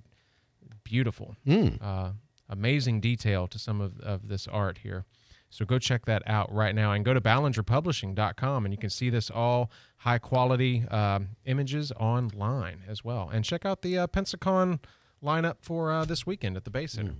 beautiful. 0.84 1.36
Mm. 1.46 1.78
Uh, 1.80 2.12
amazing 2.48 3.00
detail 3.00 3.46
to 3.48 3.58
some 3.58 3.80
of, 3.80 3.98
of 4.00 4.28
this 4.28 4.46
art 4.48 4.78
here. 4.78 5.04
So 5.50 5.66
go 5.66 5.78
check 5.78 6.06
that 6.06 6.22
out 6.26 6.52
right 6.52 6.74
now 6.74 6.92
and 6.92 7.04
go 7.04 7.12
to 7.12 7.20
ballingerpublishing.com 7.20 8.64
and 8.64 8.72
you 8.72 8.78
can 8.78 8.88
see 8.88 9.10
this 9.10 9.30
all 9.30 9.70
high 9.98 10.18
quality 10.18 10.84
um, 10.90 11.28
images 11.44 11.92
online 12.00 12.82
as 12.88 13.04
well. 13.04 13.28
And 13.30 13.44
check 13.44 13.66
out 13.66 13.82
the 13.82 13.98
uh, 13.98 14.06
Pensacon 14.06 14.80
lineup 15.22 15.56
for 15.60 15.92
uh, 15.92 16.04
this 16.06 16.26
weekend 16.26 16.56
at 16.56 16.64
the 16.64 16.70
Bay 16.70 16.86
Center. 16.86 17.14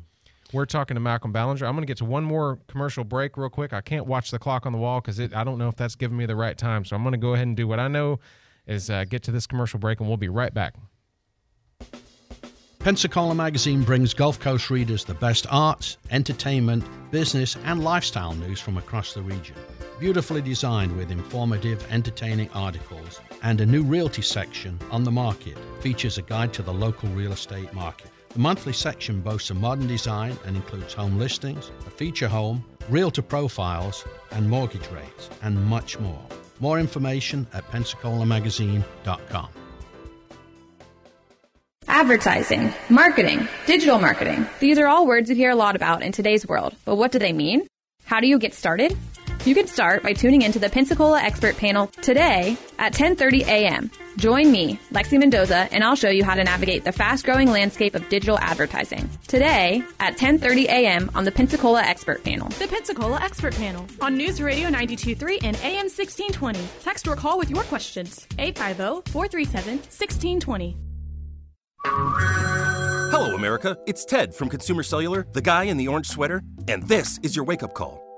We're 0.52 0.66
talking 0.66 0.96
to 0.96 1.00
Malcolm 1.00 1.32
Ballinger. 1.32 1.64
I'm 1.64 1.74
going 1.74 1.82
to 1.82 1.86
get 1.86 1.96
to 1.98 2.04
one 2.04 2.24
more 2.24 2.58
commercial 2.68 3.04
break 3.04 3.38
real 3.38 3.48
quick. 3.48 3.72
I 3.72 3.80
can't 3.80 4.06
watch 4.06 4.30
the 4.30 4.38
clock 4.38 4.66
on 4.66 4.72
the 4.72 4.78
wall 4.78 5.00
because 5.00 5.18
I 5.18 5.44
don't 5.44 5.56
know 5.56 5.68
if 5.68 5.76
that's 5.76 5.94
giving 5.94 6.16
me 6.16 6.26
the 6.26 6.36
right 6.36 6.58
time. 6.58 6.84
So 6.84 6.94
I'm 6.94 7.02
going 7.02 7.12
to 7.12 7.18
go 7.18 7.32
ahead 7.32 7.46
and 7.46 7.56
do 7.56 7.66
what 7.66 7.80
I 7.80 7.88
know 7.88 8.20
is 8.66 8.90
uh, 8.90 9.04
get 9.04 9.22
to 9.24 9.32
this 9.32 9.46
commercial 9.46 9.78
break 9.78 10.00
and 10.00 10.08
we'll 10.08 10.18
be 10.18 10.28
right 10.28 10.52
back. 10.52 10.74
Pensacola 12.80 13.34
Magazine 13.34 13.82
brings 13.82 14.12
Gulf 14.12 14.40
Coast 14.40 14.68
readers 14.68 15.04
the 15.04 15.14
best 15.14 15.46
arts, 15.50 15.98
entertainment, 16.10 16.84
business, 17.10 17.56
and 17.64 17.82
lifestyle 17.82 18.34
news 18.34 18.60
from 18.60 18.76
across 18.76 19.14
the 19.14 19.22
region. 19.22 19.56
Beautifully 20.00 20.42
designed 20.42 20.94
with 20.96 21.12
informative, 21.12 21.86
entertaining 21.90 22.50
articles 22.50 23.20
and 23.42 23.60
a 23.60 23.66
new 23.66 23.84
realty 23.84 24.22
section 24.22 24.78
on 24.90 25.04
the 25.04 25.12
market 25.12 25.56
features 25.80 26.18
a 26.18 26.22
guide 26.22 26.52
to 26.54 26.62
the 26.62 26.74
local 26.74 27.08
real 27.10 27.32
estate 27.32 27.72
market. 27.72 28.10
The 28.32 28.38
monthly 28.38 28.72
section 28.72 29.20
boasts 29.20 29.50
a 29.50 29.54
modern 29.54 29.86
design 29.86 30.38
and 30.46 30.56
includes 30.56 30.94
home 30.94 31.18
listings, 31.18 31.70
a 31.86 31.90
feature 31.90 32.28
home, 32.28 32.64
realtor 32.88 33.20
profiles, 33.20 34.06
and 34.30 34.48
mortgage 34.48 34.88
rates, 34.90 35.28
and 35.42 35.62
much 35.66 35.98
more. 35.98 36.22
More 36.58 36.80
information 36.80 37.46
at 37.52 37.70
pensacolaMagazine.com. 37.70 39.48
Advertising, 41.88 42.72
marketing, 42.88 43.46
digital 43.66 43.98
marketing. 43.98 44.46
These 44.60 44.78
are 44.78 44.86
all 44.86 45.06
words 45.06 45.28
you 45.28 45.36
hear 45.36 45.50
a 45.50 45.54
lot 45.54 45.76
about 45.76 46.02
in 46.02 46.12
today's 46.12 46.46
world, 46.48 46.74
but 46.86 46.96
what 46.96 47.12
do 47.12 47.18
they 47.18 47.34
mean? 47.34 47.66
How 48.04 48.20
do 48.20 48.26
you 48.26 48.38
get 48.38 48.54
started? 48.54 48.96
You 49.44 49.56
can 49.56 49.66
start 49.66 50.04
by 50.04 50.12
tuning 50.12 50.42
into 50.42 50.60
the 50.60 50.70
Pensacola 50.70 51.20
Expert 51.20 51.56
Panel 51.56 51.88
today 52.00 52.56
at 52.78 52.94
10:30 52.94 53.42
a.m. 53.42 53.90
Join 54.16 54.52
me, 54.52 54.78
Lexi 54.92 55.18
Mendoza, 55.18 55.68
and 55.72 55.82
I'll 55.82 55.96
show 55.96 56.10
you 56.10 56.22
how 56.22 56.36
to 56.36 56.44
navigate 56.44 56.84
the 56.84 56.92
fast-growing 56.92 57.50
landscape 57.50 57.96
of 57.96 58.08
digital 58.08 58.38
advertising. 58.38 59.10
Today 59.26 59.82
at 59.98 60.16
10:30 60.16 60.66
a.m. 60.66 61.10
on 61.16 61.24
the 61.24 61.32
Pensacola 61.32 61.82
Expert 61.82 62.22
Panel. 62.22 62.50
The 62.50 62.68
Pensacola 62.68 63.20
Expert 63.20 63.56
Panel 63.56 63.84
on 64.00 64.16
News 64.16 64.40
Radio 64.40 64.68
923 64.68 65.40
and 65.42 65.56
AM 65.56 65.90
1620. 65.90 66.60
Text 66.80 67.08
or 67.08 67.16
call 67.16 67.36
with 67.36 67.50
your 67.50 67.64
questions. 67.64 68.28
oh, 68.38 68.42
850-437-1620. 68.44 70.76
Hello, 71.84 73.34
America. 73.34 73.76
It's 73.88 74.04
Ted 74.04 74.36
from 74.36 74.48
Consumer 74.48 74.84
Cellular, 74.84 75.26
the 75.32 75.42
guy 75.42 75.64
in 75.64 75.78
the 75.78 75.88
orange 75.88 76.06
sweater, 76.06 76.44
and 76.68 76.84
this 76.84 77.18
is 77.24 77.34
your 77.34 77.44
wake 77.44 77.64
up 77.64 77.74
call. 77.74 78.01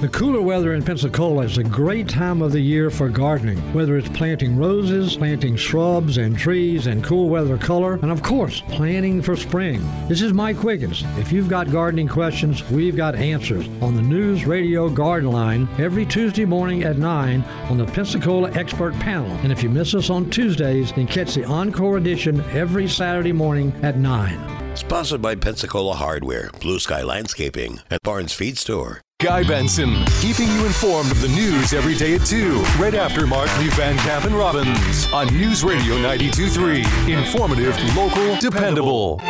The 0.00 0.08
cooler 0.08 0.40
weather 0.40 0.74
in 0.74 0.84
Pensacola 0.84 1.42
is 1.42 1.58
a 1.58 1.64
great 1.64 2.08
time 2.08 2.40
of 2.40 2.52
the 2.52 2.60
year 2.60 2.88
for 2.88 3.08
gardening, 3.08 3.58
whether 3.74 3.96
it's 3.96 4.08
planting 4.10 4.56
roses, 4.56 5.16
planting 5.16 5.56
shrubs 5.56 6.18
and 6.18 6.38
trees 6.38 6.86
and 6.86 7.02
cool 7.02 7.28
weather 7.28 7.58
color, 7.58 7.94
and 7.94 8.12
of 8.12 8.22
course, 8.22 8.60
planning 8.68 9.20
for 9.20 9.34
spring. 9.34 9.84
This 10.06 10.22
is 10.22 10.32
Mike 10.32 10.62
Wiggins. 10.62 11.02
If 11.16 11.32
you've 11.32 11.48
got 11.48 11.72
gardening 11.72 12.06
questions, 12.06 12.62
we've 12.70 12.94
got 12.94 13.16
answers 13.16 13.66
on 13.82 13.96
the 13.96 14.02
News 14.02 14.44
Radio 14.44 14.88
Garden 14.88 15.32
Line 15.32 15.68
every 15.78 16.06
Tuesday 16.06 16.44
morning 16.44 16.84
at 16.84 16.96
9 16.96 17.42
on 17.68 17.76
the 17.76 17.86
Pensacola 17.86 18.52
Expert 18.52 18.94
Panel. 19.00 19.32
And 19.42 19.50
if 19.50 19.64
you 19.64 19.68
miss 19.68 19.96
us 19.96 20.10
on 20.10 20.30
Tuesdays, 20.30 20.92
then 20.92 21.08
catch 21.08 21.34
the 21.34 21.44
encore 21.44 21.96
edition 21.96 22.40
every 22.52 22.86
Saturday 22.86 23.32
morning 23.32 23.72
at 23.82 23.98
9. 23.98 24.76
Sponsored 24.76 25.20
by 25.20 25.34
Pensacola 25.34 25.96
Hardware, 25.96 26.52
Blue 26.60 26.78
Sky 26.78 27.02
Landscaping, 27.02 27.80
and 27.90 27.98
Barnes 28.04 28.32
Feed 28.32 28.58
Store. 28.58 29.02
Guy 29.20 29.42
Benson, 29.42 30.04
keeping 30.20 30.46
you 30.46 30.64
informed 30.64 31.10
of 31.10 31.20
the 31.20 31.26
news 31.26 31.72
every 31.72 31.96
day 31.96 32.14
at 32.14 32.24
2, 32.24 32.60
right 32.78 32.94
after 32.94 33.26
Markley, 33.26 33.66
Van 33.70 33.96
Camp, 33.98 34.26
and 34.26 34.32
Robbins 34.36 35.12
on 35.12 35.26
News 35.34 35.64
Radio 35.64 35.96
92.3. 35.96 37.18
Informative, 37.18 37.76
local, 37.96 38.36
dependable. 38.36 39.20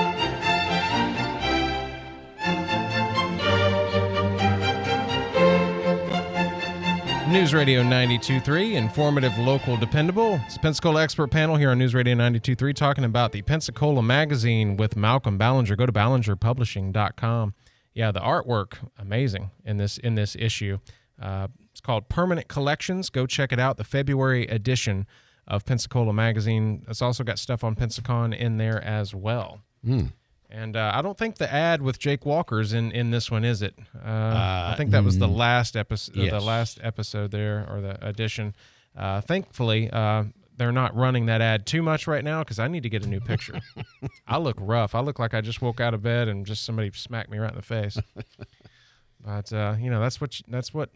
News 7.30 7.54
Radio 7.54 7.82
92.3, 7.82 8.74
informative, 8.74 9.38
local, 9.38 9.78
dependable. 9.78 10.38
It's 10.44 10.58
Pensacola 10.58 11.02
Expert 11.02 11.30
Panel 11.30 11.56
here 11.56 11.70
on 11.70 11.78
News 11.78 11.94
Radio 11.94 12.14
92.3 12.14 12.74
talking 12.74 13.04
about 13.04 13.32
the 13.32 13.40
Pensacola 13.40 14.02
Magazine 14.02 14.76
with 14.76 14.96
Malcolm 14.96 15.38
Ballinger. 15.38 15.76
Go 15.76 15.86
to 15.86 15.92
ballingerpublishing.com. 15.92 17.54
Yeah, 17.98 18.12
the 18.12 18.20
artwork, 18.20 18.74
amazing 18.96 19.50
in 19.64 19.76
this 19.76 19.98
in 19.98 20.14
this 20.14 20.36
issue. 20.38 20.78
Uh, 21.20 21.48
it's 21.72 21.80
called 21.80 22.08
Permanent 22.08 22.46
Collections. 22.46 23.10
Go 23.10 23.26
check 23.26 23.52
it 23.52 23.58
out. 23.58 23.76
The 23.76 23.82
February 23.82 24.46
edition 24.46 25.04
of 25.48 25.64
Pensacola 25.64 26.12
Magazine. 26.12 26.84
It's 26.88 27.02
also 27.02 27.24
got 27.24 27.40
stuff 27.40 27.64
on 27.64 27.74
Pensacon 27.74 28.32
in 28.36 28.56
there 28.56 28.80
as 28.84 29.16
well. 29.16 29.62
Mm. 29.84 30.12
And 30.48 30.76
uh, 30.76 30.92
I 30.94 31.02
don't 31.02 31.18
think 31.18 31.38
the 31.38 31.52
ad 31.52 31.82
with 31.82 31.98
Jake 31.98 32.24
Walker's 32.24 32.72
in, 32.72 32.92
in 32.92 33.10
this 33.10 33.32
one, 33.32 33.44
is 33.44 33.62
it? 33.62 33.74
Uh, 33.96 34.70
I 34.70 34.74
think 34.76 34.92
that 34.92 35.02
was 35.02 35.18
the 35.18 35.26
mm, 35.26 35.36
last 35.36 35.76
episode, 35.76 36.30
the 36.30 36.38
last 36.38 36.78
episode 36.80 37.32
there, 37.32 37.66
or 37.68 37.80
the 37.80 38.06
edition. 38.06 38.54
Uh, 38.96 39.22
thankfully, 39.22 39.90
uh, 39.90 40.22
they're 40.58 40.72
not 40.72 40.94
running 40.94 41.26
that 41.26 41.40
ad 41.40 41.64
too 41.66 41.82
much 41.82 42.06
right 42.06 42.22
now 42.24 42.40
because 42.40 42.58
I 42.58 42.68
need 42.68 42.82
to 42.82 42.88
get 42.90 43.04
a 43.04 43.08
new 43.08 43.20
picture. 43.20 43.60
I 44.26 44.36
look 44.38 44.56
rough. 44.60 44.94
I 44.94 45.00
look 45.00 45.18
like 45.18 45.32
I 45.32 45.40
just 45.40 45.62
woke 45.62 45.80
out 45.80 45.94
of 45.94 46.02
bed 46.02 46.28
and 46.28 46.44
just 46.44 46.64
somebody 46.64 46.90
smacked 46.92 47.30
me 47.30 47.38
right 47.38 47.50
in 47.50 47.56
the 47.56 47.62
face. 47.62 47.96
but 49.24 49.52
uh, 49.52 49.76
you 49.78 49.90
know, 49.90 50.00
that's 50.00 50.20
what 50.20 50.38
you- 50.38 50.44
that's 50.48 50.72
what 50.74 50.90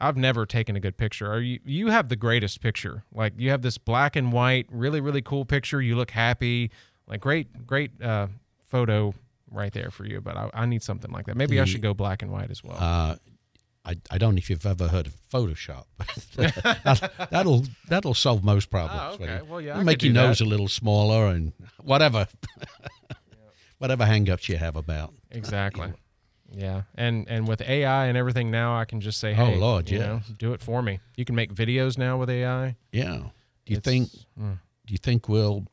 I've 0.00 0.16
never 0.16 0.46
taken 0.46 0.74
a 0.76 0.80
good 0.80 0.96
picture. 0.96 1.30
Are 1.30 1.40
you 1.40 1.60
you 1.64 1.88
have 1.88 2.08
the 2.08 2.16
greatest 2.16 2.60
picture. 2.60 3.04
Like 3.14 3.34
you 3.36 3.50
have 3.50 3.62
this 3.62 3.78
black 3.78 4.16
and 4.16 4.32
white, 4.32 4.66
really 4.70 5.00
really 5.00 5.22
cool 5.22 5.44
picture. 5.44 5.80
You 5.80 5.96
look 5.96 6.10
happy. 6.10 6.70
Like 7.06 7.20
great 7.20 7.66
great 7.66 8.00
uh, 8.02 8.28
photo 8.66 9.14
right 9.50 9.72
there 9.72 9.90
for 9.90 10.04
you. 10.06 10.20
But 10.20 10.36
I, 10.36 10.50
I 10.54 10.66
need 10.66 10.82
something 10.82 11.10
like 11.12 11.26
that. 11.26 11.36
Maybe 11.36 11.60
I 11.60 11.64
should 11.66 11.82
go 11.82 11.94
black 11.94 12.22
and 12.22 12.32
white 12.32 12.50
as 12.50 12.64
well. 12.64 12.76
Uh, 12.78 13.16
I, 13.84 13.96
I 14.12 14.18
don't 14.18 14.34
know 14.34 14.38
if 14.38 14.48
you've 14.48 14.64
ever 14.64 14.86
heard 14.88 15.06
of 15.08 15.16
Photoshop. 15.32 15.84
that'll, 16.84 17.26
that'll 17.30 17.64
that'll 17.88 18.14
solve 18.14 18.44
most 18.44 18.70
problems. 18.70 19.18
Oh, 19.20 19.24
okay. 19.24 19.40
Well, 19.46 19.60
yeah, 19.60 19.72
it'll 19.72 19.84
make 19.84 20.02
your 20.02 20.12
nose 20.12 20.38
that. 20.38 20.44
a 20.44 20.48
little 20.48 20.68
smaller 20.68 21.26
and 21.26 21.52
whatever, 21.82 22.28
whatever 23.78 24.04
hang-ups 24.06 24.48
you 24.48 24.56
have 24.56 24.76
about. 24.76 25.12
Exactly. 25.30 25.92
Yeah, 26.54 26.82
and 26.94 27.26
and 27.28 27.48
with 27.48 27.62
AI 27.62 28.06
and 28.06 28.16
everything 28.18 28.50
now, 28.50 28.76
I 28.78 28.84
can 28.84 29.00
just 29.00 29.18
say, 29.18 29.34
Oh, 29.36 29.50
Lord, 29.54 29.90
you 29.90 29.98
yes. 29.98 30.06
know, 30.06 30.20
do 30.38 30.52
it 30.52 30.60
for 30.60 30.82
me." 30.82 31.00
You 31.16 31.24
can 31.24 31.34
make 31.34 31.52
videos 31.54 31.96
now 31.96 32.18
with 32.18 32.28
AI. 32.28 32.76
Yeah. 32.92 33.16
Do 33.64 33.72
you 33.72 33.78
It's- 33.78 33.84
think? 33.84 34.10
mm. 34.38 34.58
Do 34.84 34.92
you 34.92 34.98
think 34.98 35.28
we'll 35.28 35.66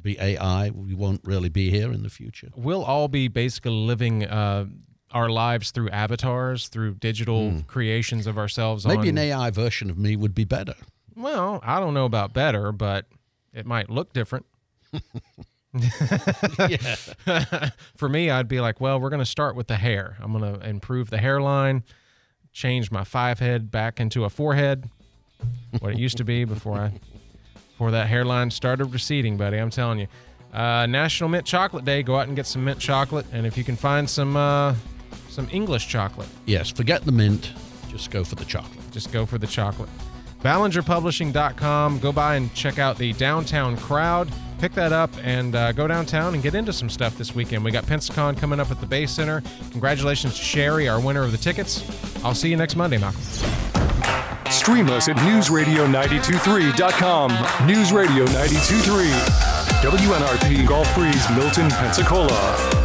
be 0.00 0.18
AI? 0.20 0.70
We 0.70 0.94
won't 0.94 1.22
really 1.24 1.48
be 1.48 1.70
here 1.70 1.92
in 1.92 2.02
the 2.02 2.10
future. 2.10 2.50
We'll 2.56 2.84
all 2.84 3.08
be 3.08 3.28
basically 3.28 3.70
living 3.72 4.24
uh, 4.26 4.66
our 5.12 5.28
lives 5.28 5.70
through 5.70 5.90
avatars, 5.90 6.68
through 6.68 6.94
digital 6.94 7.62
creations 7.66 8.26
of 8.26 8.38
ourselves. 8.38 8.86
Maybe 8.86 9.02
on, 9.02 9.08
an 9.08 9.18
AI 9.18 9.50
version 9.50 9.90
of 9.90 9.98
me 9.98 10.16
would 10.16 10.34
be 10.34 10.44
better. 10.44 10.74
Well, 11.14 11.60
I 11.62 11.80
don't 11.80 11.94
know 11.94 12.06
about 12.06 12.32
better, 12.32 12.72
but 12.72 13.06
it 13.52 13.66
might 13.66 13.90
look 13.90 14.12
different. 14.12 14.46
For 17.96 18.08
me, 18.08 18.30
I'd 18.30 18.48
be 18.48 18.60
like, 18.60 18.80
well, 18.80 19.00
we're 19.00 19.10
going 19.10 19.20
to 19.20 19.26
start 19.26 19.56
with 19.56 19.68
the 19.68 19.76
hair. 19.76 20.16
I'm 20.20 20.36
going 20.36 20.54
to 20.54 20.68
improve 20.68 21.10
the 21.10 21.18
hairline, 21.18 21.84
change 22.52 22.90
my 22.90 23.04
five 23.04 23.38
head 23.38 23.70
back 23.70 24.00
into 24.00 24.24
a 24.24 24.30
four 24.30 24.54
head, 24.54 24.90
what 25.80 25.92
it 25.92 25.98
used 25.98 26.18
to 26.18 26.24
be 26.24 26.44
before 26.44 26.78
I 26.78 26.92
before 27.70 27.92
that 27.92 28.08
hairline 28.08 28.50
started 28.50 28.86
receding, 28.86 29.36
buddy. 29.36 29.58
I'm 29.58 29.70
telling 29.70 29.98
you. 29.98 30.06
Uh, 30.52 30.84
National 30.84 31.30
Mint 31.30 31.46
Chocolate 31.46 31.86
Day. 31.86 32.02
Go 32.02 32.16
out 32.16 32.26
and 32.26 32.36
get 32.36 32.46
some 32.46 32.62
mint 32.62 32.78
chocolate, 32.78 33.24
and 33.32 33.46
if 33.46 33.56
you 33.56 33.64
can 33.64 33.74
find 33.74 34.08
some 34.08 34.36
uh, 34.36 34.74
some 35.32 35.48
English 35.50 35.88
chocolate, 35.88 36.28
Yes. 36.46 36.70
Forget 36.70 37.04
the 37.04 37.12
mint. 37.12 37.52
Just 37.90 38.10
go 38.10 38.22
for 38.24 38.34
the 38.36 38.44
chocolate. 38.44 38.78
just 38.92 39.10
go 39.12 39.24
for 39.26 39.38
the 39.38 39.46
chocolate. 39.46 39.88
BallingerPublishing.com. 40.42 41.98
Go 42.00 42.12
by 42.12 42.34
and 42.36 42.52
check 42.54 42.78
out 42.78 42.96
the 42.98 43.12
Downtown 43.14 43.76
Crowd. 43.76 44.28
Pick 44.58 44.72
that 44.74 44.92
up 44.92 45.10
and 45.22 45.54
uh, 45.56 45.72
go 45.72 45.86
downtown 45.88 46.34
and 46.34 46.42
get 46.42 46.54
into 46.54 46.72
some 46.72 46.88
stuff 46.90 47.16
this 47.18 47.34
weekend. 47.34 47.64
We 47.64 47.70
got 47.70 47.84
Pensacon 47.84 48.36
coming 48.36 48.60
up 48.60 48.70
at 48.70 48.80
the 48.80 48.86
Bay 48.86 49.06
Center. 49.06 49.42
Congratulations 49.70 50.36
to 50.36 50.42
Sherry, 50.44 50.88
our 50.88 51.00
winner 51.00 51.22
of 51.22 51.32
the 51.32 51.38
tickets. 51.38 51.82
I'll 52.24 52.34
see 52.34 52.50
you 52.50 52.56
next 52.56 52.76
Monday, 52.76 52.98
Malcolm. 52.98 53.20
Stream 54.50 54.90
us 54.90 55.08
at 55.08 55.16
newsradio923.com. 55.16 57.30
Newsradio923. 57.30 59.10
WNRP 59.82 60.66
Gulf 60.68 60.94
Breeze, 60.94 61.28
Milton, 61.36 61.68
Pensacola. 61.70 62.81